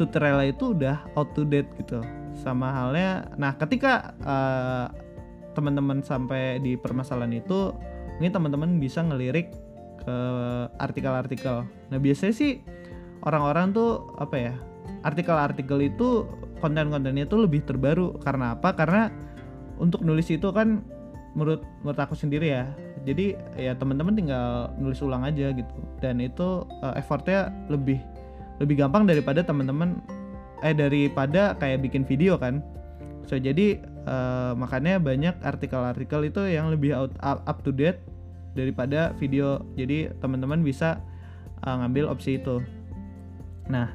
tutorial 0.00 0.48
itu 0.48 0.72
udah 0.72 1.04
out 1.20 1.36
to 1.36 1.44
date 1.44 1.68
gitu. 1.76 2.00
Sama 2.40 2.72
halnya 2.72 3.28
nah 3.36 3.52
ketika 3.60 4.16
uh, 4.24 4.88
teman-teman 5.52 6.00
sampai 6.00 6.56
di 6.60 6.80
permasalahan 6.80 7.36
itu 7.36 7.76
mungkin 8.16 8.32
teman-teman 8.32 8.80
bisa 8.80 9.04
ngelirik 9.04 9.52
ke 10.00 10.16
artikel-artikel. 10.80 11.68
Nah 11.92 11.98
biasanya 12.00 12.32
sih 12.32 12.64
orang-orang 13.20 13.76
tuh 13.76 14.16
apa 14.16 14.36
ya 14.40 14.54
artikel-artikel 15.04 15.92
itu 15.92 16.24
konten-kontennya 16.60 17.28
itu 17.28 17.36
lebih 17.36 17.64
terbaru. 17.64 18.16
Karena 18.20 18.56
apa? 18.56 18.72
Karena 18.72 19.12
untuk 19.76 20.02
nulis 20.02 20.28
itu 20.32 20.48
kan 20.52 20.80
menurut 21.36 21.60
menurut 21.84 22.00
aku 22.00 22.16
sendiri 22.16 22.48
ya. 22.48 22.64
Jadi 23.04 23.36
ya 23.60 23.76
teman-teman 23.76 24.16
tinggal 24.16 24.72
nulis 24.80 24.98
ulang 25.04 25.22
aja 25.22 25.52
gitu. 25.52 25.74
Dan 26.00 26.18
itu 26.18 26.64
uh, 26.80 26.94
effortnya 26.96 27.52
lebih 27.68 28.00
lebih 28.58 28.80
gampang 28.80 29.04
daripada 29.04 29.44
teman-teman 29.44 30.00
eh 30.64 30.72
daripada 30.72 31.52
kayak 31.60 31.84
bikin 31.84 32.08
video 32.08 32.40
kan. 32.40 32.64
So 33.28 33.36
jadi 33.36 33.82
uh, 34.08 34.56
makanya 34.56 34.96
banyak 34.96 35.36
artikel-artikel 35.44 36.30
itu 36.30 36.40
yang 36.48 36.72
lebih 36.72 36.96
out, 36.96 37.12
up, 37.20 37.60
to 37.66 37.74
date 37.74 38.00
daripada 38.56 39.12
video. 39.20 39.60
Jadi 39.76 40.08
teman-teman 40.22 40.64
bisa 40.64 41.02
uh, 41.66 41.74
ngambil 41.84 42.08
opsi 42.08 42.40
itu. 42.40 42.64
Nah 43.68 43.92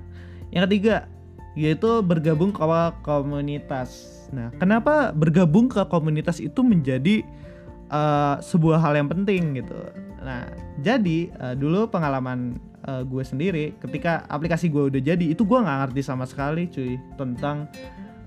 yang 0.53 0.69
ketiga 0.69 1.09
yaitu 1.55 1.99
bergabung 2.03 2.55
ke 2.55 2.63
komunitas. 3.03 4.23
Nah 4.31 4.51
kenapa 4.55 5.11
bergabung 5.11 5.67
ke 5.67 5.83
komunitas 5.91 6.39
itu 6.39 6.63
menjadi 6.63 7.23
uh, 7.91 8.39
sebuah 8.39 8.79
hal 8.79 8.93
yang 8.95 9.09
penting 9.11 9.59
gitu? 9.59 9.75
Nah 10.23 10.47
jadi 10.79 11.27
uh, 11.41 11.55
dulu 11.57 11.91
pengalaman 11.91 12.55
uh, 12.87 13.03
gue 13.03 13.23
sendiri 13.23 13.75
ketika 13.83 14.23
aplikasi 14.31 14.71
gue 14.71 14.87
udah 14.87 15.01
jadi 15.03 15.25
itu 15.35 15.43
gue 15.43 15.59
nggak 15.59 15.79
ngerti 15.87 16.01
sama 16.01 16.23
sekali 16.23 16.71
cuy 16.71 16.95
tentang 17.19 17.67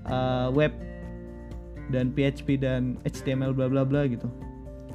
uh, 0.05 0.53
web 0.53 0.71
dan 1.89 2.13
PHP 2.13 2.61
dan 2.61 2.97
HTML 3.05 3.53
bla 3.53 3.69
bla 3.69 3.81
bla 3.85 4.05
gitu. 4.05 4.29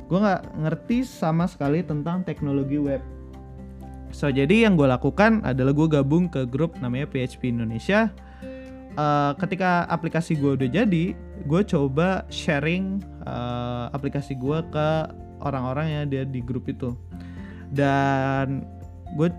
Gue 0.07 0.19
nggak 0.19 0.59
ngerti 0.59 1.07
sama 1.07 1.47
sekali 1.47 1.83
tentang 1.87 2.23
teknologi 2.27 2.79
web 2.79 3.03
so 4.11 4.29
jadi 4.29 4.69
yang 4.69 4.75
gue 4.79 4.87
lakukan 4.87 5.43
adalah 5.43 5.73
gue 5.75 5.89
gabung 5.89 6.27
ke 6.31 6.47
grup 6.47 6.79
namanya 6.79 7.07
PHP 7.11 7.51
Indonesia. 7.55 8.11
Uh, 8.99 9.33
ketika 9.39 9.87
aplikasi 9.87 10.35
gue 10.35 10.59
udah 10.59 10.67
jadi 10.67 11.15
gue 11.47 11.63
coba 11.63 12.27
sharing 12.29 12.99
uh, 13.23 13.87
aplikasi 13.95 14.35
gue 14.35 14.59
ke 14.75 14.89
orang-orang 15.41 15.87
yang 15.89 16.01
ada 16.11 16.27
di 16.27 16.43
grup 16.43 16.67
itu. 16.69 16.93
Dan 17.71 18.67
gue 19.15 19.31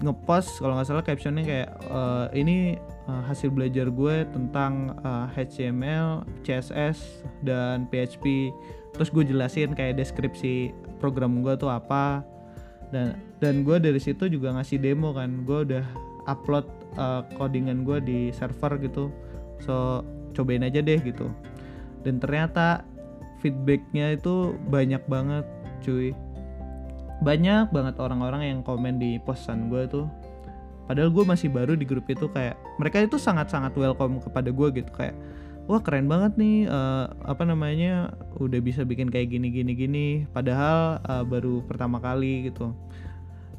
ngepost 0.00 0.62
kalau 0.62 0.78
nggak 0.78 0.88
salah 0.88 1.04
captionnya 1.04 1.44
kayak 1.44 1.70
uh, 1.92 2.32
ini 2.32 2.80
uh, 3.10 3.22
hasil 3.28 3.52
belajar 3.52 3.92
gue 3.92 4.24
tentang 4.32 4.96
uh, 5.04 5.28
HTML, 5.36 6.24
CSS 6.46 7.26
dan 7.44 7.84
PHP. 7.92 8.54
Terus 8.96 9.08
gue 9.12 9.24
jelasin 9.26 9.76
kayak 9.76 10.00
deskripsi 10.00 10.72
program 10.98 11.44
gue 11.44 11.54
tuh 11.56 11.70
apa 11.70 12.24
dan 12.90 13.18
dan 13.38 13.62
gue 13.66 13.76
dari 13.78 13.98
situ 13.98 14.26
juga 14.26 14.54
ngasih 14.54 14.78
demo 14.82 15.14
kan. 15.14 15.46
Gue 15.46 15.66
udah 15.66 15.84
upload 16.28 16.66
uh, 16.98 17.24
codingan 17.34 17.82
gue 17.82 17.98
di 18.02 18.18
server 18.34 18.78
gitu. 18.82 19.08
So 19.62 20.06
cobain 20.34 20.62
aja 20.66 20.82
deh 20.82 20.98
gitu. 21.00 21.30
Dan 22.02 22.18
ternyata 22.20 22.84
feedbacknya 23.40 24.20
itu 24.20 24.54
banyak 24.68 25.02
banget 25.08 25.48
cuy 25.80 26.12
banyak 27.20 27.68
banget 27.68 27.96
orang-orang 28.00 28.48
yang 28.48 28.60
komen 28.64 28.96
di 28.96 29.20
postan 29.20 29.68
gue 29.68 29.84
tuh 29.88 30.08
padahal 30.88 31.12
gue 31.12 31.24
masih 31.24 31.52
baru 31.52 31.76
di 31.76 31.84
grup 31.84 32.08
itu 32.08 32.28
kayak 32.32 32.56
mereka 32.80 33.04
itu 33.04 33.20
sangat-sangat 33.20 33.76
welcome 33.76 34.20
kepada 34.20 34.48
gue 34.48 34.68
gitu 34.80 34.90
kayak 34.92 35.16
wah 35.70 35.78
keren 35.78 36.10
banget 36.10 36.34
nih 36.34 36.66
uh, 36.66 37.06
apa 37.22 37.46
namanya 37.46 38.10
udah 38.42 38.58
bisa 38.58 38.82
bikin 38.82 39.06
kayak 39.06 39.30
gini 39.30 39.54
gini 39.54 39.72
gini 39.78 40.06
padahal 40.34 40.98
uh, 41.06 41.22
baru 41.22 41.62
pertama 41.62 42.02
kali 42.02 42.50
gitu. 42.50 42.74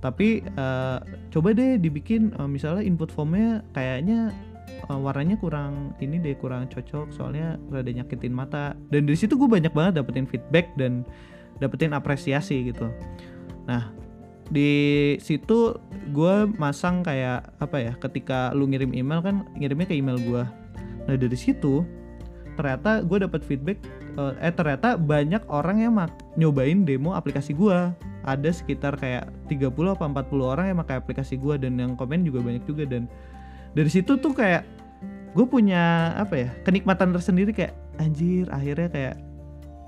Tapi 0.03 0.43
uh, 0.59 0.99
coba 1.31 1.55
deh 1.55 1.79
dibikin 1.79 2.35
uh, 2.35 2.49
misalnya 2.51 2.83
input 2.83 3.13
formnya 3.15 3.63
kayaknya 3.71 4.35
uh, 4.91 4.99
warnanya 4.99 5.39
kurang 5.39 5.95
ini 6.03 6.19
deh 6.19 6.35
kurang 6.35 6.67
cocok 6.67 7.15
soalnya 7.15 7.55
rada 7.71 7.87
nyakitin 7.95 8.35
mata. 8.35 8.75
Dan 8.91 9.07
dari 9.07 9.15
situ 9.15 9.39
gue 9.39 9.47
banyak 9.47 9.71
banget 9.71 10.03
dapetin 10.03 10.27
feedback 10.27 10.75
dan 10.75 11.07
dapetin 11.63 11.95
apresiasi 11.95 12.73
gitu. 12.73 12.91
Nah, 13.69 13.93
di 14.51 14.71
situ 15.23 15.79
gue 16.11 16.35
masang 16.59 17.07
kayak 17.07 17.55
apa 17.63 17.77
ya 17.79 17.93
ketika 17.95 18.51
lu 18.51 18.67
ngirim 18.67 18.91
email 18.91 19.23
kan 19.23 19.47
ngirimnya 19.55 19.87
ke 19.87 19.95
email 19.95 20.19
gue 20.19 20.43
nah 21.07 21.15
dari 21.15 21.37
situ 21.39 21.87
ternyata 22.59 23.01
gue 23.01 23.17
dapat 23.23 23.41
feedback 23.47 23.79
eh, 24.19 24.33
eh 24.43 24.53
ternyata 24.53 24.99
banyak 24.99 25.43
orang 25.47 25.83
yang 25.83 25.93
mak 25.95 26.11
nyobain 26.35 26.83
demo 26.83 27.15
aplikasi 27.15 27.55
gue 27.55 27.93
ada 28.21 28.49
sekitar 28.53 28.97
kayak 29.01 29.29
30 29.49 29.73
apa 29.97 30.05
40 30.05 30.41
orang 30.41 30.65
yang 30.73 30.77
pakai 30.85 31.01
aplikasi 31.01 31.41
gue 31.41 31.57
dan 31.57 31.77
yang 31.77 31.97
komen 31.97 32.21
juga 32.21 32.45
banyak 32.45 32.63
juga. 32.69 32.85
Dan 32.85 33.09
dari 33.73 33.89
situ 33.89 34.17
tuh 34.17 34.33
kayak 34.33 34.65
gue 35.31 35.45
punya 35.47 36.13
apa 36.19 36.35
ya 36.35 36.49
kenikmatan 36.67 37.15
tersendiri 37.15 37.55
kayak 37.55 37.73
anjir 37.97 38.45
akhirnya 38.51 38.89
kayak 38.91 39.15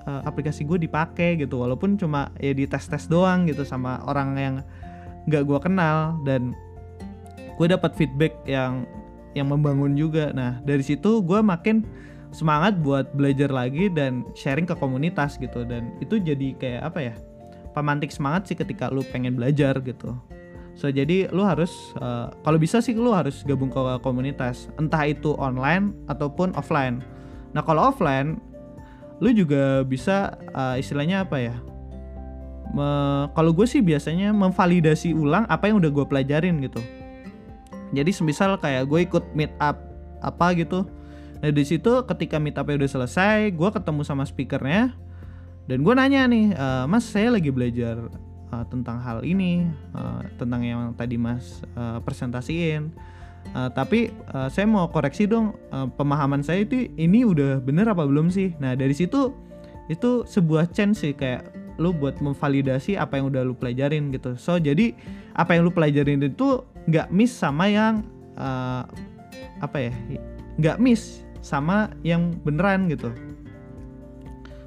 uh, 0.07 0.21
aplikasi 0.25 0.65
gue 0.65 0.81
dipakai 0.81 1.37
gitu. 1.37 1.61
Walaupun 1.61 1.95
cuma 2.01 2.33
ya 2.41 2.53
di 2.57 2.65
tes 2.65 2.85
tes 2.89 3.05
doang 3.05 3.45
gitu 3.45 3.61
sama 3.61 4.01
orang 4.09 4.29
yang 4.37 4.55
nggak 5.29 5.43
gue 5.45 5.59
kenal. 5.61 6.17
Dan 6.25 6.57
gue 7.53 7.67
dapat 7.69 7.93
feedback 7.93 8.33
yang 8.49 8.89
yang 9.37 9.45
membangun 9.49 9.93
juga. 9.93 10.33
Nah 10.33 10.57
dari 10.65 10.81
situ 10.81 11.21
gue 11.21 11.39
makin 11.41 11.85
semangat 12.33 12.81
buat 12.81 13.13
belajar 13.13 13.53
lagi 13.53 13.87
dan 13.87 14.25
sharing 14.33 14.65
ke 14.65 14.75
komunitas 14.75 15.37
gitu. 15.37 15.63
Dan 15.63 15.93
itu 16.01 16.17
jadi 16.17 16.57
kayak 16.57 16.81
apa 16.89 16.99
ya 16.99 17.15
pemantik 17.71 18.09
semangat 18.09 18.49
sih 18.49 18.57
ketika 18.57 18.89
lu 18.89 19.05
pengen 19.13 19.37
belajar 19.37 19.77
gitu. 19.85 20.17
So 20.73 20.89
jadi 20.89 21.29
lu 21.29 21.45
harus 21.45 21.93
uh, 22.01 22.33
kalau 22.41 22.57
bisa 22.57 22.81
sih 22.81 22.97
lu 22.97 23.13
harus 23.13 23.45
gabung 23.45 23.69
ke 23.69 23.77
komunitas 24.01 24.73
entah 24.81 25.05
itu 25.05 25.37
online 25.37 25.93
ataupun 26.09 26.57
offline. 26.57 27.05
Nah 27.53 27.61
kalau 27.61 27.93
offline 27.93 28.41
lu 29.21 29.29
juga 29.29 29.85
bisa 29.85 30.33
uh, 30.57 30.75
istilahnya 30.75 31.23
apa 31.23 31.37
ya 31.37 31.55
kalau 33.37 33.53
gue 33.53 33.69
sih 33.69 33.85
biasanya 33.85 34.33
memvalidasi 34.33 35.13
ulang 35.13 35.45
apa 35.45 35.69
yang 35.69 35.77
udah 35.77 35.93
gue 35.93 36.05
pelajarin 36.09 36.57
gitu. 36.65 36.81
Jadi 37.93 38.09
semisal 38.09 38.57
kayak 38.57 38.89
gue 38.89 39.05
ikut 39.05 39.21
meet 39.37 39.53
up 39.61 39.77
apa 40.25 40.57
gitu 40.57 40.89
nah 41.43 41.51
di 41.51 41.63
situ 41.67 41.91
ketika 42.07 42.39
meet 42.39 42.55
upnya 42.55 42.79
udah 42.79 42.91
selesai 43.03 43.51
gue 43.51 43.69
ketemu 43.75 44.01
sama 44.07 44.23
speakernya 44.23 44.95
dan 45.67 45.83
gue 45.83 45.93
nanya 45.95 46.23
nih 46.31 46.55
e, 46.55 46.67
mas 46.87 47.03
saya 47.03 47.35
lagi 47.35 47.51
belajar 47.51 48.07
uh, 48.53 48.65
tentang 48.69 49.01
hal 49.01 49.25
ini 49.25 49.65
uh, 49.97 50.21
tentang 50.37 50.61
yang 50.61 50.81
tadi 50.93 51.17
mas 51.17 51.65
uh, 51.73 51.97
presentasiin. 52.05 52.93
Uh, 53.51 53.67
tapi 53.75 54.13
uh, 54.31 54.47
saya 54.47 54.63
mau 54.63 54.87
koreksi 54.87 55.27
dong 55.27 55.51
uh, 55.75 55.89
pemahaman 55.99 56.39
saya 56.39 56.63
itu 56.63 56.87
ini 56.95 57.27
udah 57.27 57.59
bener 57.59 57.89
apa 57.91 58.05
belum 58.07 58.31
sih? 58.31 58.55
Nah 58.61 58.77
dari 58.77 58.95
situ 58.95 59.35
itu 59.91 60.23
sebuah 60.23 60.71
chance 60.71 61.03
sih 61.03 61.11
kayak 61.11 61.43
lu 61.75 61.91
buat 61.91 62.21
memvalidasi 62.21 62.95
apa 62.95 63.19
yang 63.19 63.33
udah 63.33 63.43
lu 63.43 63.57
pelajarin 63.57 64.13
gitu. 64.15 64.39
So 64.39 64.61
jadi 64.61 64.95
apa 65.35 65.57
yang 65.57 65.67
lu 65.67 65.73
pelajarin 65.75 66.23
itu 66.23 66.63
nggak 66.87 67.11
miss 67.11 67.35
sama 67.35 67.67
yang 67.67 68.07
uh, 68.39 68.87
apa 69.59 69.91
ya 69.91 69.93
nggak 70.55 70.79
miss 70.79 71.22
sama 71.43 71.91
yang 72.01 72.33
beneran 72.47 72.87
gitu. 72.87 73.11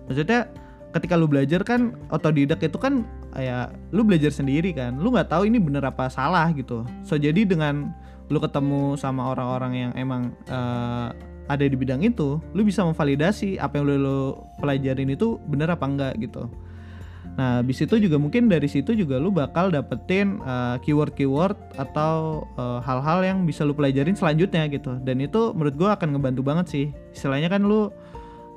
Maksudnya 0.07 0.47
ketika 0.93 1.19
lu 1.19 1.27
belajar 1.27 1.65
kan 1.67 1.97
otodidak 2.13 2.63
itu 2.63 2.77
kan 2.79 3.03
ya 3.35 3.73
lu 3.91 4.05
belajar 4.05 4.31
sendiri 4.31 4.71
kan. 4.77 5.01
Lu 5.01 5.11
nggak 5.11 5.33
tahu 5.33 5.49
ini 5.49 5.59
bener 5.59 5.83
apa 5.83 6.07
salah 6.13 6.53
gitu. 6.53 6.85
So 7.03 7.17
jadi 7.17 7.49
dengan 7.49 7.91
lu 8.29 8.39
ketemu 8.39 8.95
sama 9.01 9.33
orang-orang 9.33 9.73
yang 9.89 9.93
emang 9.97 10.35
uh, 10.53 11.11
ada 11.47 11.63
di 11.63 11.79
bidang 11.79 12.03
itu 12.03 12.43
lu 12.53 12.63
bisa 12.67 12.83
memvalidasi 12.83 13.59
apa 13.63 13.79
yang 13.79 13.87
lu, 13.87 13.95
lu 14.03 14.19
pelajarin 14.59 15.15
itu 15.15 15.39
bener 15.47 15.71
apa 15.71 15.87
enggak 15.87 16.15
gitu 16.19 16.51
Nah, 17.37 17.61
habis 17.61 17.85
itu 17.85 18.01
juga 18.01 18.17
mungkin 18.17 18.49
dari 18.49 18.65
situ 18.65 18.97
juga 18.97 19.21
lu 19.21 19.29
bakal 19.29 19.69
dapetin 19.69 20.41
uh, 20.41 20.81
keyword-keyword 20.81 21.57
atau 21.77 22.49
uh, 22.57 22.81
hal-hal 22.81 23.21
yang 23.21 23.39
bisa 23.45 23.61
lu 23.61 23.77
pelajarin 23.77 24.17
selanjutnya 24.17 24.65
gitu. 24.73 24.97
Dan 25.05 25.21
itu 25.21 25.53
menurut 25.53 25.77
gua 25.77 26.01
akan 26.01 26.17
ngebantu 26.17 26.41
banget 26.41 26.67
sih. 26.73 26.87
Istilahnya 27.13 27.53
kan 27.53 27.69
lu 27.69 27.93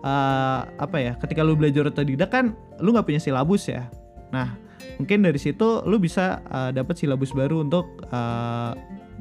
uh, 0.08 0.60
apa 0.64 0.96
ya? 0.96 1.20
Ketika 1.20 1.44
lu 1.44 1.60
belajar 1.60 1.92
otodidak 1.92 2.32
kan 2.32 2.56
lu 2.80 2.96
nggak 2.96 3.04
punya 3.04 3.20
silabus 3.20 3.68
ya. 3.68 3.92
Nah, 4.32 4.56
mungkin 4.96 5.28
dari 5.28 5.40
situ 5.44 5.84
lu 5.84 6.00
bisa 6.00 6.40
uh, 6.48 6.72
dapet 6.72 6.96
silabus 6.96 7.36
baru 7.36 7.68
untuk 7.68 7.84
uh, 8.16 8.72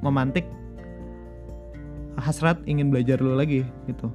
memantik 0.07 0.47
hasrat 2.15 2.62
ingin 2.71 2.95
belajar 2.95 3.19
lu 3.19 3.35
lagi 3.35 3.67
gitu. 3.91 4.07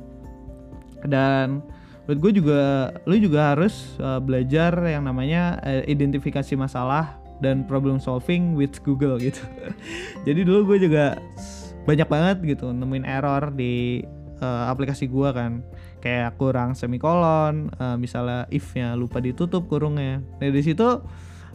Dan 1.04 1.60
menurut 2.04 2.20
gue 2.20 2.32
juga 2.44 2.92
lu 3.08 3.16
juga 3.16 3.56
harus 3.56 3.96
uh, 4.04 4.20
belajar 4.20 4.76
yang 4.84 5.08
namanya 5.08 5.60
uh, 5.64 5.84
identifikasi 5.88 6.54
masalah 6.60 7.16
dan 7.40 7.64
problem 7.68 8.00
solving 8.00 8.56
with 8.56 8.80
Google 8.84 9.20
gitu. 9.20 9.44
Jadi 10.28 10.48
dulu 10.48 10.76
gue 10.76 10.88
juga 10.88 11.20
banyak 11.84 12.08
banget 12.08 12.38
gitu 12.56 12.72
nemuin 12.72 13.04
error 13.04 13.52
di 13.52 14.04
uh, 14.44 14.72
aplikasi 14.72 15.08
gue 15.08 15.30
kan. 15.32 15.64
Kayak 16.04 16.36
kurang 16.36 16.76
semikolon 16.76 17.72
uh, 17.80 17.96
misalnya 17.96 18.48
if-nya 18.52 18.96
lupa 19.00 19.24
ditutup 19.24 19.68
kurungnya. 19.72 20.20
Nah 20.20 20.48
dari 20.52 20.64
situ 20.64 21.04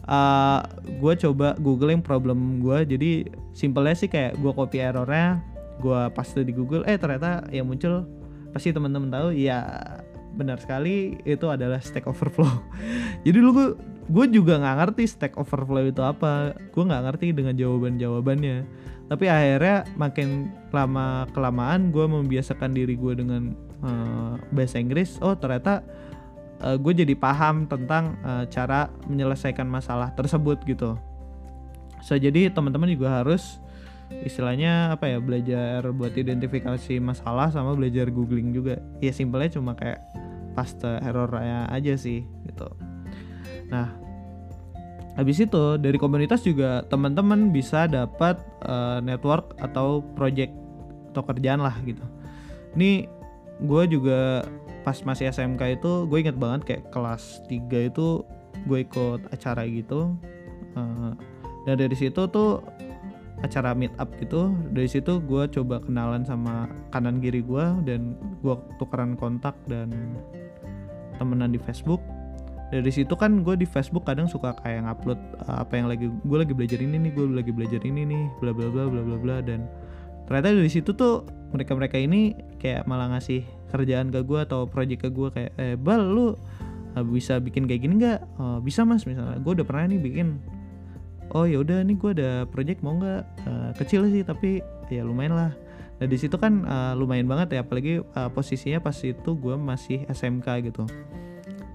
uh, 0.09 0.61
gue 0.97 1.13
coba 1.29 1.53
googling 1.61 2.01
problem 2.01 2.61
gue 2.65 2.97
jadi 2.97 3.11
simpelnya 3.53 3.93
sih 3.93 4.09
kayak 4.09 4.41
gue 4.41 4.51
copy 4.51 4.81
errornya 4.81 5.45
gue 5.79 6.01
paste 6.11 6.43
di 6.43 6.51
Google 6.51 6.83
eh 6.89 6.97
ternyata 6.97 7.45
yang 7.53 7.69
muncul 7.69 8.03
pasti 8.51 8.73
teman-teman 8.73 9.13
tahu 9.13 9.29
ya 9.37 9.61
benar 10.35 10.61
sekali 10.61 11.17
itu 11.25 11.45
adalah 11.49 11.81
Stack 11.81 12.05
Overflow. 12.05 12.49
Jadi 13.25 13.37
dulu 13.37 13.75
gue 14.09 14.25
juga 14.33 14.57
nggak 14.57 14.77
ngerti 14.85 15.03
Stack 15.09 15.33
Overflow 15.37 15.89
itu 15.89 16.01
apa. 16.01 16.57
Gue 16.73 16.83
nggak 16.85 17.03
ngerti 17.09 17.33
dengan 17.33 17.55
jawaban 17.57 17.97
jawabannya. 17.97 18.65
Tapi 19.09 19.25
akhirnya 19.25 19.89
makin 19.97 20.53
lama 20.69 21.25
kelamaan 21.33 21.89
gue 21.89 22.05
membiasakan 22.05 22.77
diri 22.77 22.93
gue 22.93 23.13
dengan 23.17 23.57
uh, 23.81 24.37
bahasa 24.53 24.77
Inggris. 24.77 25.17
Oh 25.21 25.33
ternyata 25.33 25.81
uh, 26.61 26.77
gue 26.77 26.93
jadi 26.93 27.17
paham 27.17 27.65
tentang 27.65 28.19
uh, 28.21 28.45
cara 28.47 28.93
menyelesaikan 29.09 29.65
masalah 29.65 30.13
tersebut 30.13 30.61
gitu. 30.69 30.93
So 32.05 32.15
jadi 32.15 32.53
teman-teman 32.53 32.89
juga 32.93 33.21
harus 33.21 33.59
istilahnya 34.25 34.93
apa 34.97 35.05
ya 35.07 35.17
belajar 35.21 35.85
buat 35.93 36.13
identifikasi 36.17 36.97
masalah 36.99 37.53
sama 37.53 37.77
belajar 37.77 38.09
googling 38.09 38.51
juga. 38.51 38.81
Ya 38.99 39.13
simpelnya 39.13 39.53
cuma 39.55 39.77
kayak 39.77 40.01
paste 40.57 40.89
errornya 41.05 41.69
aja 41.69 41.95
sih 41.95 42.25
gitu. 42.49 42.67
Nah 43.69 43.93
habis 45.15 45.39
itu 45.39 45.75
dari 45.75 45.99
komunitas 45.99 46.43
juga 46.47 46.83
teman-teman 46.87 47.51
bisa 47.51 47.85
dapat 47.91 48.39
uh, 48.63 49.03
network 49.03 49.55
atau 49.59 49.99
project 50.15 50.51
atau 51.11 51.23
kerjaan 51.25 51.59
lah 51.59 51.75
gitu. 51.83 52.03
Ini 52.77 53.09
gue 53.59 53.83
juga 53.91 54.47
pas 54.87 54.95
masih 55.03 55.27
SMK 55.29 55.81
itu 55.81 56.07
gue 56.07 56.17
inget 56.23 56.39
banget 56.39 56.61
kayak 56.65 56.83
kelas 56.95 57.43
3 57.51 57.91
itu 57.91 58.23
gue 58.65 58.79
ikut 58.83 59.27
acara 59.31 59.67
gitu. 59.67 60.15
Uh, 60.77 61.11
dan 61.67 61.75
dari 61.75 61.95
situ 61.97 62.29
tuh 62.31 62.63
acara 63.41 63.71
meet 63.71 63.93
up 63.97 64.11
gitu. 64.19 64.51
Dari 64.71 64.89
situ 64.89 65.23
gue 65.23 65.43
coba 65.49 65.79
kenalan 65.83 66.23
sama 66.27 66.67
kanan 66.91 67.23
kiri 67.23 67.43
gue 67.43 67.65
dan 67.87 68.15
gue 68.43 68.55
tukeran 68.77 69.15
kontak 69.15 69.55
dan 69.67 69.91
temenan 71.15 71.51
di 71.51 71.59
Facebook. 71.59 72.03
Dari 72.69 72.91
situ 72.93 73.17
kan 73.17 73.41
gue 73.41 73.57
di 73.57 73.65
Facebook 73.65 74.05
kadang 74.05 74.29
suka 74.29 74.53
kayak 74.61 74.85
ngupload 74.85 75.19
uh, 75.49 75.65
apa 75.65 75.73
yang 75.73 75.89
lagi 75.89 76.05
gue 76.05 76.37
lagi 76.37 76.53
belajar 76.53 76.77
ini 76.77 77.01
nih 77.01 77.11
gue 77.17 77.25
lagi 77.33 77.49
belajar 77.49 77.81
ini 77.81 78.05
nih 78.05 78.23
bla 78.37 78.53
bla 78.53 78.69
bla 78.69 78.85
bla 78.85 79.01
bla 79.01 79.17
bla 79.17 79.37
dan 79.41 79.65
ternyata 80.29 80.53
dari 80.53 80.69
situ 80.69 80.93
tuh 80.93 81.25
mereka 81.49 81.73
mereka 81.73 81.97
ini 81.97 82.37
kayak 82.61 82.85
malah 82.85 83.09
ngasih 83.17 83.41
kerjaan 83.73 84.13
ke 84.13 84.21
gue 84.21 84.39
atau 84.45 84.69
project 84.69 85.01
ke 85.01 85.09
gue 85.09 85.33
kayak 85.33 85.51
eh 85.57 85.73
bal 85.81 85.97
lu 85.97 86.37
uh, 86.93 87.05
bisa 87.05 87.41
bikin 87.41 87.65
kayak 87.65 87.81
gini 87.85 87.93
nggak? 88.01 88.19
Uh, 88.37 88.61
bisa 88.61 88.85
mas. 88.85 89.05
Misalnya 89.09 89.41
gue 89.41 89.51
udah 89.61 89.65
pernah 89.65 89.89
nih 89.89 89.99
bikin 90.01 90.37
oh 91.33 91.45
ya 91.45 91.61
udah 91.61 91.85
nih 91.85 91.95
gue 91.97 92.11
ada 92.17 92.31
project 92.49 92.81
mau 92.81 92.97
nggak? 92.97 93.23
Uh, 93.45 93.69
kecil 93.77 94.05
sih 94.09 94.25
tapi 94.25 94.63
ya 94.89 95.05
lumayan 95.05 95.37
lah. 95.37 95.51
Nah 95.99 96.07
di 96.07 96.17
situ 96.17 96.39
kan 96.39 96.63
uh, 96.65 96.93
lumayan 96.95 97.27
banget 97.27 97.59
ya 97.59 97.59
apalagi 97.61 98.01
uh, 98.01 98.29
posisinya 98.31 98.79
pas 98.79 98.95
itu 99.03 99.29
gue 99.35 99.55
masih 99.59 100.07
SMK 100.09 100.71
gitu. 100.71 100.87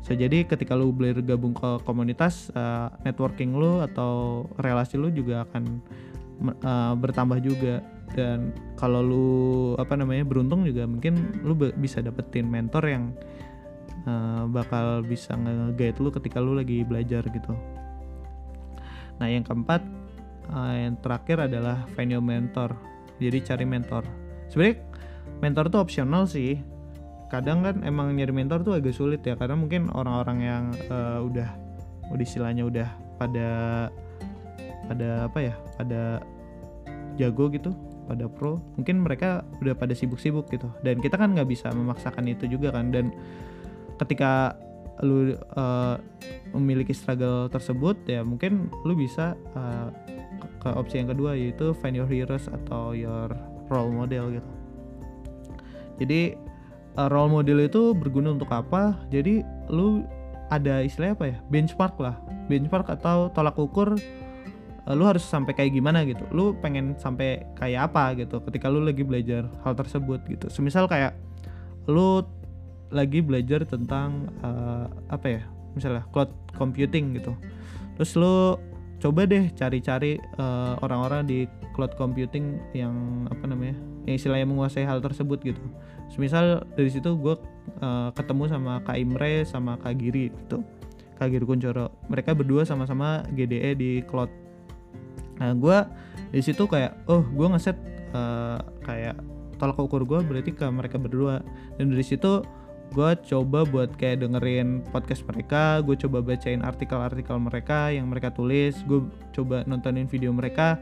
So 0.04 0.12
jadi 0.12 0.44
ketika 0.44 0.76
lu 0.76 0.92
belajar 0.92 1.24
gabung 1.24 1.56
ke 1.56 1.80
komunitas 1.88 2.52
uh, 2.52 2.92
networking 3.08 3.56
lu 3.56 3.80
atau 3.80 4.44
relasi 4.60 5.00
lu 5.00 5.08
juga 5.08 5.48
akan 5.48 5.62
uh, 6.60 6.94
bertambah 6.98 7.40
juga. 7.40 7.80
Dan 8.14 8.54
kalau 8.78 9.00
lu 9.02 9.28
apa 9.80 9.98
namanya 9.98 10.22
beruntung 10.22 10.62
juga 10.62 10.86
mungkin 10.86 11.40
lu 11.42 11.56
bisa 11.56 11.98
dapetin 11.98 12.46
mentor 12.46 12.84
yang 12.86 13.10
uh, 14.06 14.44
bakal 14.46 15.02
bisa 15.02 15.34
nge-guide 15.34 15.98
lu 15.98 16.12
ketika 16.14 16.38
lu 16.38 16.54
lagi 16.54 16.86
belajar 16.86 17.26
gitu 17.26 17.56
Nah, 19.22 19.26
yang 19.30 19.46
keempat 19.46 19.82
uh, 20.50 20.74
yang 20.74 20.94
terakhir 21.00 21.46
adalah 21.46 21.86
find 21.94 22.12
mentor. 22.18 22.74
Jadi 23.22 23.38
cari 23.46 23.64
mentor. 23.64 24.02
Sebenarnya 24.50 24.82
mentor 25.40 25.64
tuh 25.70 25.80
opsional 25.80 26.26
sih. 26.26 26.58
Kadang 27.30 27.66
kan 27.66 27.82
emang 27.82 28.14
nyari 28.14 28.30
mentor 28.30 28.62
tuh 28.62 28.78
agak 28.78 28.94
sulit 28.94 29.24
ya 29.26 29.34
karena 29.34 29.58
mungkin 29.58 29.90
orang-orang 29.90 30.38
yang 30.44 30.64
uh, 30.92 31.18
udah 31.24 31.48
udah 32.12 32.24
istilahnya 32.24 32.62
udah 32.68 32.88
pada 33.18 33.48
pada 34.86 35.08
apa 35.26 35.38
ya? 35.40 35.54
pada 35.74 36.22
jago 37.18 37.50
gitu, 37.50 37.70
pada 38.06 38.26
pro. 38.26 38.60
Mungkin 38.78 39.02
mereka 39.02 39.42
udah 39.62 39.74
pada 39.74 39.94
sibuk-sibuk 39.94 40.50
gitu. 40.50 40.68
Dan 40.82 41.00
kita 41.02 41.18
kan 41.18 41.34
nggak 41.34 41.48
bisa 41.48 41.70
memaksakan 41.70 42.26
itu 42.30 42.46
juga 42.50 42.74
kan 42.74 42.90
dan 42.90 43.14
ketika 43.98 44.58
lu 45.02 45.34
uh, 45.58 45.98
memiliki 46.54 46.94
struggle 46.94 47.50
tersebut 47.50 47.98
ya 48.06 48.22
mungkin 48.22 48.70
lu 48.86 48.94
bisa 48.94 49.34
uh, 49.58 49.90
ke, 50.62 50.68
opsi 50.70 51.02
yang 51.02 51.10
kedua 51.10 51.34
yaitu 51.34 51.74
find 51.82 51.98
your 51.98 52.06
heroes 52.06 52.46
atau 52.46 52.94
your 52.94 53.32
role 53.72 53.90
model 53.90 54.38
gitu. 54.38 54.50
Jadi 55.98 56.38
uh, 56.98 57.08
role 57.10 57.30
model 57.30 57.66
itu 57.66 57.94
berguna 57.94 58.34
untuk 58.34 58.50
apa? 58.54 58.98
Jadi 59.10 59.42
lu 59.70 60.06
ada 60.52 60.84
istilahnya 60.84 61.14
apa 61.18 61.26
ya? 61.26 61.36
Benchmark 61.50 61.96
lah. 61.98 62.16
Benchmark 62.46 62.86
atau 62.86 63.32
tolak 63.34 63.58
ukur 63.58 63.98
uh, 64.86 64.94
lu 64.94 65.04
harus 65.08 65.24
sampai 65.24 65.56
kayak 65.56 65.74
gimana 65.74 66.06
gitu. 66.06 66.24
Lu 66.30 66.54
pengen 66.58 66.94
sampai 66.98 67.44
kayak 67.58 67.92
apa 67.92 68.14
gitu 68.18 68.38
ketika 68.46 68.70
lu 68.70 68.84
lagi 68.84 69.02
belajar 69.02 69.48
hal 69.62 69.74
tersebut 69.74 70.22
gitu. 70.28 70.46
Semisal 70.52 70.86
kayak 70.86 71.16
lu 71.88 72.24
lagi 72.94 73.18
belajar 73.24 73.66
tentang 73.66 74.30
uh, 74.44 74.73
apa 75.10 75.26
ya 75.26 75.42
misalnya 75.74 76.06
cloud 76.14 76.30
computing 76.54 77.18
gitu. 77.18 77.34
Terus 77.98 78.10
lu 78.18 78.58
coba 79.02 79.26
deh 79.28 79.50
cari-cari 79.52 80.16
uh, 80.38 80.78
orang-orang 80.80 81.26
di 81.28 81.38
cloud 81.74 81.92
computing 81.98 82.62
yang 82.72 83.26
apa 83.28 83.44
namanya 83.44 83.76
yang 84.06 84.16
istilahnya 84.16 84.46
menguasai 84.48 84.86
hal 84.86 85.02
tersebut 85.02 85.42
gitu. 85.42 85.60
Misal 86.14 86.62
dari 86.78 86.90
situ 86.94 87.18
gue 87.18 87.34
uh, 87.82 88.10
ketemu 88.14 88.46
sama 88.46 88.78
Kak 88.86 88.96
Imre 88.96 89.42
sama 89.42 89.74
Kak 89.82 89.98
Giri 89.98 90.30
gitu 90.30 90.62
Kak 91.18 91.30
Giri 91.30 91.46
Kuncoro 91.46 91.94
mereka 92.10 92.34
berdua 92.34 92.66
sama-sama 92.66 93.22
GDE 93.34 93.74
di 93.78 93.90
cloud. 94.06 94.30
Nah 95.42 95.54
gue 95.54 95.78
di 96.34 96.42
situ 96.42 96.66
kayak 96.66 97.06
oh 97.10 97.22
gue 97.22 97.46
ngeset 97.50 97.78
uh, 98.14 98.58
kayak 98.82 99.18
tolak 99.58 99.78
ukur 99.78 100.02
gue 100.02 100.20
berarti 100.22 100.50
ke 100.54 100.66
mereka 100.70 100.98
berdua. 100.98 101.42
Dan 101.78 101.94
dari 101.94 102.04
situ 102.06 102.42
gue 102.94 103.10
coba 103.26 103.66
buat 103.66 103.90
kayak 103.98 104.22
dengerin 104.22 104.86
podcast 104.94 105.26
mereka 105.26 105.82
gue 105.82 105.98
coba 105.98 106.22
bacain 106.22 106.62
artikel-artikel 106.62 107.36
mereka 107.42 107.90
yang 107.90 108.06
mereka 108.06 108.30
tulis 108.30 108.78
gue 108.86 109.02
coba 109.34 109.66
nontonin 109.66 110.06
video 110.06 110.30
mereka. 110.30 110.78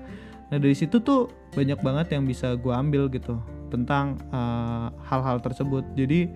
Nah 0.52 0.60
dari 0.60 0.76
situ 0.76 1.00
tuh 1.00 1.32
banyak 1.56 1.80
banget 1.80 2.12
yang 2.12 2.28
bisa 2.28 2.52
gue 2.60 2.68
ambil 2.68 3.08
gitu 3.08 3.40
tentang 3.72 4.20
eh, 4.28 4.88
hal-hal 5.08 5.40
uh, 5.40 5.42
tersebut. 5.42 5.80
Jadi 5.96 6.28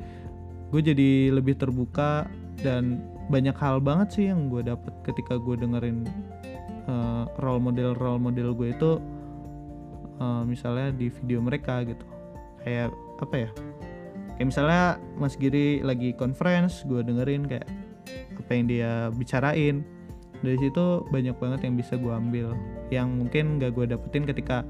gue 0.72 0.80
jadi 0.80 1.36
lebih 1.36 1.60
terbuka 1.60 2.24
dan 2.64 3.04
banyak 3.28 3.52
hal 3.60 3.76
banget 3.84 4.08
sih 4.16 4.24
yang 4.32 4.48
gue 4.48 4.64
dapet 4.64 4.96
ketika 5.04 5.36
gue 5.36 5.60
dengerin 5.60 6.08
uh, 6.88 7.28
role 7.44 7.60
model 7.60 7.92
role 8.00 8.16
model 8.16 8.56
gue 8.56 8.72
itu 8.72 8.96
uh, 10.16 10.42
misalnya 10.48 10.88
di 10.96 11.12
video 11.12 11.44
mereka 11.44 11.84
gitu. 11.84 12.08
Kayak 12.64 12.96
apa 13.20 13.36
ya 13.36 13.50
kayak 14.36 14.48
misalnya 14.52 15.00
Mas 15.16 15.34
Giri 15.40 15.80
lagi 15.80 16.12
conference 16.12 16.84
gue 16.84 17.00
dengerin 17.00 17.48
kayak 17.48 17.68
apa 18.36 18.50
yang 18.52 18.64
dia 18.68 18.92
bicarain. 19.12 19.82
Dari 20.44 20.60
situ 20.60 21.02
banyak 21.08 21.32
banget 21.40 21.64
yang 21.64 21.74
bisa 21.80 21.96
gue 21.96 22.12
ambil 22.12 22.52
yang 22.92 23.08
mungkin 23.16 23.56
gak 23.56 23.72
gue 23.72 23.88
dapetin 23.88 24.28
ketika 24.28 24.62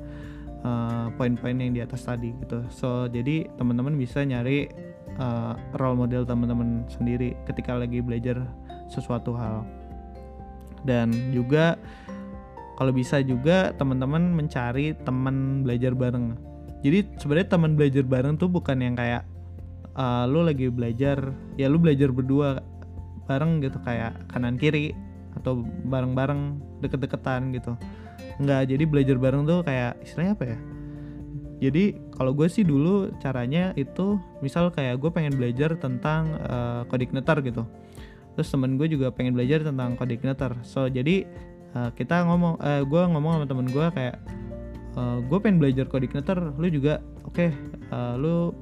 uh, 0.63 1.11
poin-poin 1.19 1.59
yang 1.59 1.75
di 1.75 1.83
atas 1.83 2.07
tadi 2.07 2.31
gitu. 2.47 2.63
So 2.71 3.11
jadi 3.11 3.51
teman-teman 3.59 3.99
bisa 3.99 4.23
nyari 4.23 4.71
uh, 5.19 5.59
role 5.77 5.99
model 5.99 6.23
teman-teman 6.23 6.87
sendiri 6.87 7.35
ketika 7.51 7.75
lagi 7.75 7.99
belajar 7.99 8.47
sesuatu 8.87 9.35
hal. 9.35 9.67
Dan 10.87 11.11
juga 11.35 11.75
kalau 12.79 12.95
bisa 12.95 13.19
juga 13.25 13.75
teman-teman 13.75 14.31
mencari 14.37 14.95
teman 15.03 15.67
belajar 15.67 15.99
bareng. 15.99 16.39
Jadi 16.87 17.19
sebenarnya 17.19 17.49
teman 17.51 17.75
belajar 17.75 18.05
bareng 18.07 18.39
tuh 18.39 18.47
bukan 18.47 18.79
yang 18.79 18.95
kayak 18.95 19.27
uh, 19.97 20.25
lu 20.29 20.45
lagi 20.45 20.69
belajar 20.69 21.33
ya 21.57 21.67
lu 21.67 21.81
belajar 21.81 22.13
berdua 22.13 22.61
bareng 23.27 23.59
gitu 23.65 23.81
kayak 23.83 24.15
kanan 24.31 24.55
kiri 24.55 24.95
atau 25.37 25.67
bareng-bareng 25.89 26.63
deket-deketan 26.81 27.53
gitu. 27.53 27.75
Nggak 28.41 28.71
jadi 28.71 28.85
belajar 28.87 29.17
bareng 29.19 29.43
tuh 29.45 29.61
kayak 29.67 29.99
istilahnya 30.01 30.33
apa 30.39 30.45
ya? 30.47 30.59
Jadi 31.57 31.97
kalau 32.13 32.37
gue 32.37 32.49
sih 32.53 32.63
dulu 32.63 33.09
caranya 33.19 33.73
itu 33.81 34.21
misal 34.45 34.69
kayak 34.69 35.01
gue 35.01 35.09
pengen 35.09 35.35
belajar 35.35 35.73
tentang 35.77 36.37
uh, 36.45 36.85
netter 36.89 37.41
gitu. 37.43 37.65
Terus 38.37 38.49
temen 38.53 38.77
gue 38.77 38.87
juga 38.93 39.09
pengen 39.09 39.33
belajar 39.33 39.65
tentang 39.65 39.97
netter 39.97 40.53
so 40.61 40.85
jadi 40.93 41.25
uh, 41.73 41.91
kita 41.97 42.25
ngomong 42.29 42.61
uh, 42.61 42.85
gue 42.85 43.03
ngomong 43.13 43.41
sama 43.41 43.47
temen 43.49 43.67
gue 43.73 43.87
kayak 43.97 44.17
uh, 44.97 45.19
gue 45.25 45.39
pengen 45.41 45.59
belajar 45.61 45.85
netter 45.89 46.39
lu 46.57 46.67
juga 46.69 47.01
oke 47.25 47.33
okay, 47.33 47.51
uh, 47.93 48.17
lu 48.21 48.53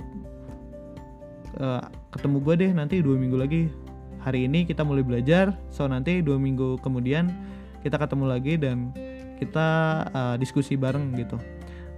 uh, 1.61 1.83
ketemu 2.15 2.37
gue 2.43 2.55
deh 2.61 2.71
nanti 2.75 3.01
dua 3.05 3.17
minggu 3.19 3.37
lagi. 3.39 3.63
Hari 4.25 4.49
ini 4.49 4.65
kita 4.65 4.81
mulai 4.81 5.05
belajar 5.05 5.53
so 5.69 5.85
nanti 5.85 6.25
dua 6.25 6.41
minggu 6.41 6.81
kemudian 6.81 7.29
kita 7.85 8.01
ketemu 8.01 8.25
lagi 8.25 8.57
dan 8.57 8.89
kita 9.37 9.69
uh, 10.15 10.35
diskusi 10.41 10.81
bareng 10.81 11.13
gitu. 11.21 11.37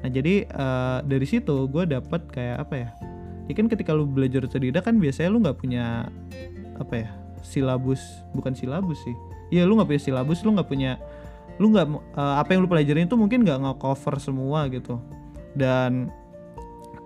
Nah 0.03 0.11
jadi 0.11 0.51
uh, 0.51 0.99
dari 1.07 1.23
situ 1.23 1.71
gue 1.71 1.87
dapet 1.87 2.27
kayak 2.33 2.67
apa 2.67 2.75
ya? 2.75 2.91
Ya 3.47 3.55
kan 3.55 3.71
ketika 3.71 3.95
lu 3.95 4.11
belajar 4.11 4.43
otodidak 4.43 4.83
kan 4.91 4.99
biasanya 4.99 5.31
lu 5.31 5.39
nggak 5.39 5.59
punya 5.63 6.11
apa 6.83 6.95
ya 7.07 7.09
silabus 7.47 8.03
bukan 8.35 8.59
silabus 8.59 8.99
sih. 9.07 9.15
Iya 9.55 9.63
lu 9.63 9.79
nggak 9.79 9.87
punya 9.87 10.03
silabus 10.03 10.43
lu 10.43 10.59
nggak 10.59 10.67
punya 10.67 10.99
lu 11.63 11.71
nggak 11.71 11.87
uh, 12.19 12.43
apa 12.43 12.53
yang 12.53 12.67
lu 12.67 12.69
pelajarin 12.69 13.07
itu 13.07 13.15
mungkin 13.15 13.47
nggak 13.47 13.63
nge-cover 13.63 14.19
semua 14.19 14.67
gitu. 14.67 14.99
Dan 15.55 16.11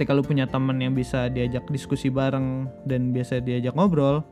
ketika 0.00 0.16
lu 0.16 0.24
punya 0.24 0.48
temen 0.48 0.80
yang 0.80 0.96
bisa 0.96 1.28
diajak 1.28 1.68
diskusi 1.68 2.08
bareng 2.08 2.64
dan 2.88 3.12
biasa 3.12 3.44
diajak 3.44 3.76
ngobrol 3.76 4.24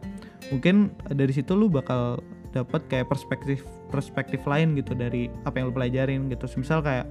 mungkin 0.48 0.96
dari 1.12 1.28
situ 1.28 1.52
lu 1.52 1.68
bakal 1.68 2.24
dapat 2.56 2.88
kayak 2.88 3.12
perspektif 3.12 3.60
perspektif 3.92 4.40
lain 4.48 4.72
gitu 4.80 4.96
dari 4.96 5.28
apa 5.44 5.60
yang 5.60 5.68
lu 5.68 5.76
pelajarin 5.76 6.32
gitu. 6.32 6.48
Misal 6.56 6.80
kayak 6.80 7.04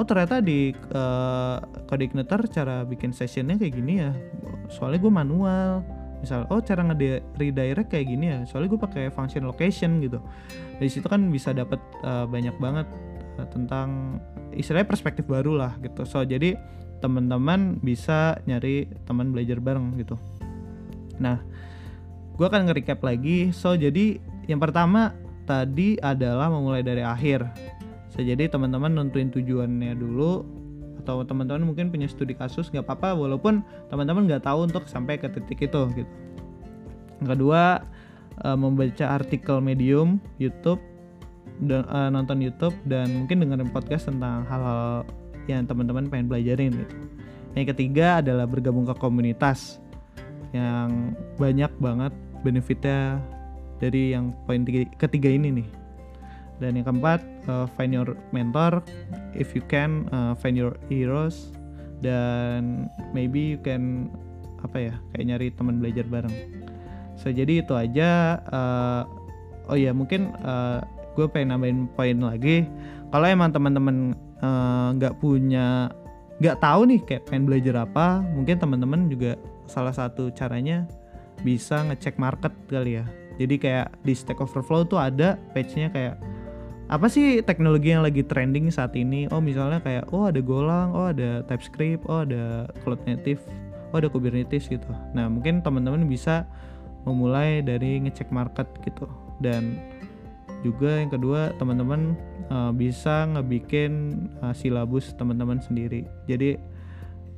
oh 0.00 0.04
ternyata 0.08 0.40
di 0.40 0.72
uh, 0.96 1.60
Codeigniter 1.92 2.40
cara 2.48 2.88
bikin 2.88 3.12
sessionnya 3.12 3.60
kayak 3.60 3.76
gini 3.76 4.00
ya 4.00 4.16
soalnya 4.72 5.04
gue 5.04 5.12
manual. 5.12 5.84
Misal 6.24 6.48
oh 6.48 6.64
cara 6.64 6.80
nge 6.88 7.20
redirect 7.36 7.92
kayak 7.92 8.06
gini 8.08 8.32
ya 8.32 8.38
soalnya 8.48 8.72
gue 8.72 8.80
pakai 8.80 9.04
function 9.12 9.44
location 9.44 10.00
gitu. 10.00 10.24
Dari 10.80 10.88
situ 10.88 11.04
kan 11.04 11.28
bisa 11.28 11.52
dapat 11.52 11.84
uh, 12.00 12.24
banyak 12.24 12.56
banget 12.56 12.88
uh, 13.36 13.44
tentang 13.52 14.16
istilahnya 14.56 14.88
perspektif 14.88 15.28
baru 15.28 15.52
lah 15.60 15.76
gitu. 15.84 16.08
So 16.08 16.24
jadi 16.24 16.56
teman-teman 17.00 17.80
bisa 17.80 18.38
nyari 18.44 18.88
teman 19.08 19.32
belajar 19.32 19.58
bareng 19.58 19.96
gitu. 19.98 20.20
Nah 21.20 21.40
gue 22.36 22.46
akan 22.46 22.68
nge-recap 22.68 23.00
lagi. 23.04 23.52
So 23.52 23.76
jadi 23.76 24.20
yang 24.48 24.60
pertama 24.60 25.12
tadi 25.44 26.00
adalah 26.00 26.48
memulai 26.48 26.84
dari 26.84 27.04
akhir. 27.04 27.44
So 28.12 28.24
jadi 28.24 28.48
teman-teman 28.48 28.96
nentuin 28.96 29.32
tujuannya 29.32 29.96
dulu 29.96 30.60
atau 31.00 31.24
teman-teman 31.24 31.64
mungkin 31.64 31.88
punya 31.88 32.06
studi 32.06 32.36
kasus 32.36 32.68
nggak 32.68 32.84
apa-apa 32.84 33.16
walaupun 33.16 33.64
teman-teman 33.88 34.28
nggak 34.28 34.44
tahu 34.44 34.68
untuk 34.68 34.84
sampai 34.84 35.16
ke 35.16 35.32
titik 35.32 35.68
itu 35.72 35.80
gitu. 35.96 36.14
Yang 37.24 37.28
kedua 37.36 37.84
uh, 38.44 38.56
membaca 38.56 39.04
artikel 39.08 39.60
medium 39.60 40.20
YouTube 40.36 40.80
uh, 41.68 42.08
nonton 42.08 42.40
YouTube 42.40 42.76
dan 42.88 43.24
mungkin 43.24 43.44
dengerin 43.44 43.70
podcast 43.72 44.08
tentang 44.08 44.48
hal-hal 44.48 45.04
yang 45.46 45.64
teman-teman 45.64 46.10
pengen 46.10 46.26
belajarin 46.28 46.72
gitu. 46.74 46.96
Yang 47.54 47.66
ketiga 47.74 48.22
adalah 48.22 48.46
bergabung 48.46 48.86
ke 48.86 48.94
komunitas 48.98 49.82
yang 50.50 51.14
banyak 51.38 51.70
banget 51.78 52.12
benefitnya 52.42 53.18
dari 53.78 54.14
yang 54.14 54.34
poin 54.44 54.62
ketiga 54.98 55.30
ini 55.30 55.62
nih. 55.62 55.68
Dan 56.60 56.76
yang 56.76 56.86
keempat, 56.92 57.24
uh, 57.48 57.64
find 57.74 57.96
your 57.96 58.12
mentor 58.36 58.84
if 59.32 59.56
you 59.56 59.64
can 59.64 60.04
uh, 60.12 60.36
find 60.36 60.60
your 60.60 60.76
heroes 60.92 61.56
dan 62.04 62.92
maybe 63.16 63.56
you 63.56 63.60
can 63.64 64.12
apa 64.60 64.92
ya 64.92 64.94
kayak 65.16 65.24
nyari 65.24 65.46
teman 65.56 65.80
belajar 65.80 66.04
bareng. 66.04 66.36
So 67.16 67.32
jadi 67.32 67.64
itu 67.64 67.72
aja. 67.72 68.40
Uh, 68.52 69.02
oh 69.72 69.76
ya 69.76 69.96
mungkin 69.96 70.36
uh, 70.44 70.84
gue 71.16 71.26
pengen 71.32 71.56
nambahin 71.56 71.88
poin 71.96 72.18
lagi. 72.20 72.68
Kalau 73.08 73.26
emang 73.26 73.50
teman-teman 73.50 74.14
nggak 74.96 75.14
uh, 75.14 75.18
punya 75.20 75.92
nggak 76.40 76.56
tahu 76.64 76.80
nih 76.88 77.00
kayak 77.04 77.22
pengen 77.28 77.44
belajar 77.44 77.74
apa. 77.84 78.24
Mungkin 78.24 78.56
teman-teman 78.56 79.06
juga 79.12 79.36
salah 79.68 79.92
satu 79.92 80.32
caranya 80.32 80.88
bisa 81.44 81.84
ngecek 81.84 82.16
market 82.16 82.52
kali 82.68 83.00
ya. 83.00 83.04
Jadi 83.40 83.56
kayak 83.56 83.96
di 84.04 84.12
Stack 84.12 84.40
Overflow 84.40 84.84
tuh 84.84 85.00
ada 85.00 85.40
page-nya 85.56 85.88
kayak 85.88 86.20
apa 86.90 87.06
sih 87.06 87.38
teknologi 87.40 87.94
yang 87.94 88.02
lagi 88.02 88.20
trending 88.26 88.68
saat 88.68 88.92
ini? 88.98 89.30
Oh 89.30 89.40
misalnya 89.40 89.78
kayak 89.80 90.10
oh 90.10 90.28
ada 90.28 90.42
Golang 90.42 90.92
oh 90.92 91.08
ada 91.08 91.40
TypeScript 91.46 92.04
oh 92.10 92.26
ada 92.26 92.68
Cloud 92.82 93.00
Native 93.06 93.40
oh 93.94 93.96
ada 94.02 94.08
Kubernetes 94.10 94.66
gitu. 94.66 94.90
Nah 95.14 95.30
mungkin 95.30 95.62
teman-teman 95.62 96.04
bisa 96.04 96.44
memulai 97.08 97.64
dari 97.64 98.00
ngecek 98.04 98.28
market 98.34 98.68
gitu. 98.84 99.08
Dan 99.40 99.80
juga 100.60 101.00
yang 101.00 101.08
kedua 101.08 101.56
teman-teman 101.56 102.12
uh, 102.50 102.74
bisa 102.74 103.24
ngebikin 103.30 104.26
uh, 104.42 104.52
silabus 104.52 105.14
teman-teman 105.16 105.62
sendiri. 105.62 106.04
Jadi 106.26 106.58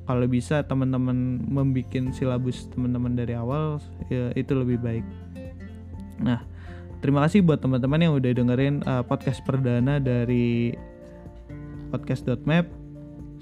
kalau 0.02 0.26
bisa 0.26 0.66
teman-teman 0.66 1.46
membuat 1.46 1.94
silabus 2.10 2.66
teman-teman 2.74 3.14
dari 3.14 3.38
awal 3.38 3.78
ya, 4.10 4.34
itu 4.34 4.52
lebih 4.56 4.82
baik. 4.82 5.04
Nah 6.18 6.42
terima 6.98 7.22
kasih 7.28 7.44
buat 7.46 7.62
teman-teman 7.62 8.02
yang 8.02 8.14
udah 8.18 8.32
dengerin 8.34 8.82
uh, 8.88 9.06
podcast 9.06 9.44
perdana 9.46 10.02
dari 10.02 10.74
podcast.map 11.94 12.82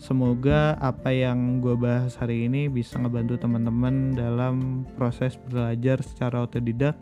semoga 0.00 0.80
apa 0.80 1.12
yang 1.12 1.60
gue 1.60 1.76
bahas 1.76 2.16
hari 2.16 2.48
ini 2.48 2.72
bisa 2.72 2.96
ngebantu 2.96 3.36
teman-teman 3.36 4.16
dalam 4.16 4.88
proses 4.96 5.36
belajar 5.48 6.00
secara 6.00 6.48
otodidak. 6.48 6.96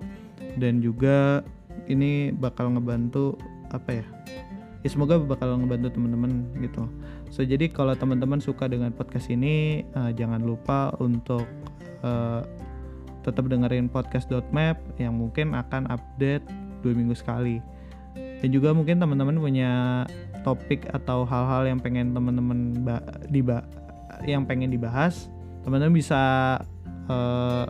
Dan 0.59 0.83
juga 0.83 1.47
ini 1.87 2.35
bakal 2.35 2.75
ngebantu 2.75 3.39
apa 3.71 4.03
ya 4.03 4.07
ya 4.83 4.89
semoga 4.89 5.19
bakal 5.19 5.59
ngebantu 5.59 5.99
teman-teman 5.99 6.47
gitu. 6.63 6.87
So 7.35 7.43
jadi 7.43 7.69
kalau 7.71 7.95
teman-teman 7.99 8.39
suka 8.39 8.71
dengan 8.71 8.95
podcast 8.95 9.29
ini 9.31 9.85
uh, 9.99 10.15
jangan 10.15 10.43
lupa 10.43 10.95
untuk 11.03 11.47
uh, 12.07 12.47
tetap 13.27 13.51
dengerin 13.51 13.91
podcast.map 13.91 14.79
yang 14.97 15.19
mungkin 15.19 15.53
akan 15.53 15.91
update 15.91 16.47
dua 16.81 16.93
minggu 16.95 17.15
sekali. 17.19 17.59
Dan 18.15 18.55
juga 18.55 18.71
mungkin 18.71 19.03
teman-teman 19.03 19.43
punya 19.43 19.71
topik 20.47 20.87
atau 20.95 21.27
hal-hal 21.27 21.67
yang 21.67 21.79
pengen 21.83 22.15
teman-teman 22.15 22.79
yang 24.27 24.47
pengen 24.47 24.71
dibahas 24.71 25.31
teman-teman 25.63 25.95
bisa 26.01 26.23
uh, 27.13 27.67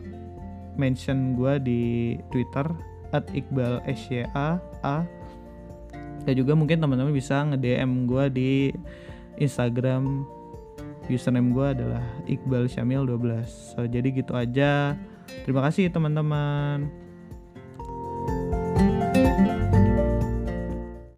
mention 0.79 1.35
gue 1.35 1.59
di 1.59 1.83
Twitter 2.31 2.71
at 3.11 3.27
dan 6.29 6.37
juga 6.37 6.53
mungkin 6.53 6.77
teman-teman 6.77 7.17
bisa 7.17 7.41
nge-DM 7.49 8.05
gue 8.05 8.25
di 8.29 8.53
Instagram 9.41 10.29
username 11.09 11.57
gue 11.57 11.67
adalah 11.73 12.05
Iqbal 12.29 12.69
Syamil 12.69 13.09
12 13.09 13.49
so, 13.49 13.81
jadi 13.88 14.12
gitu 14.12 14.37
aja. 14.37 14.93
Terima 15.49 15.64
kasih 15.64 15.88
teman-teman 15.88 17.08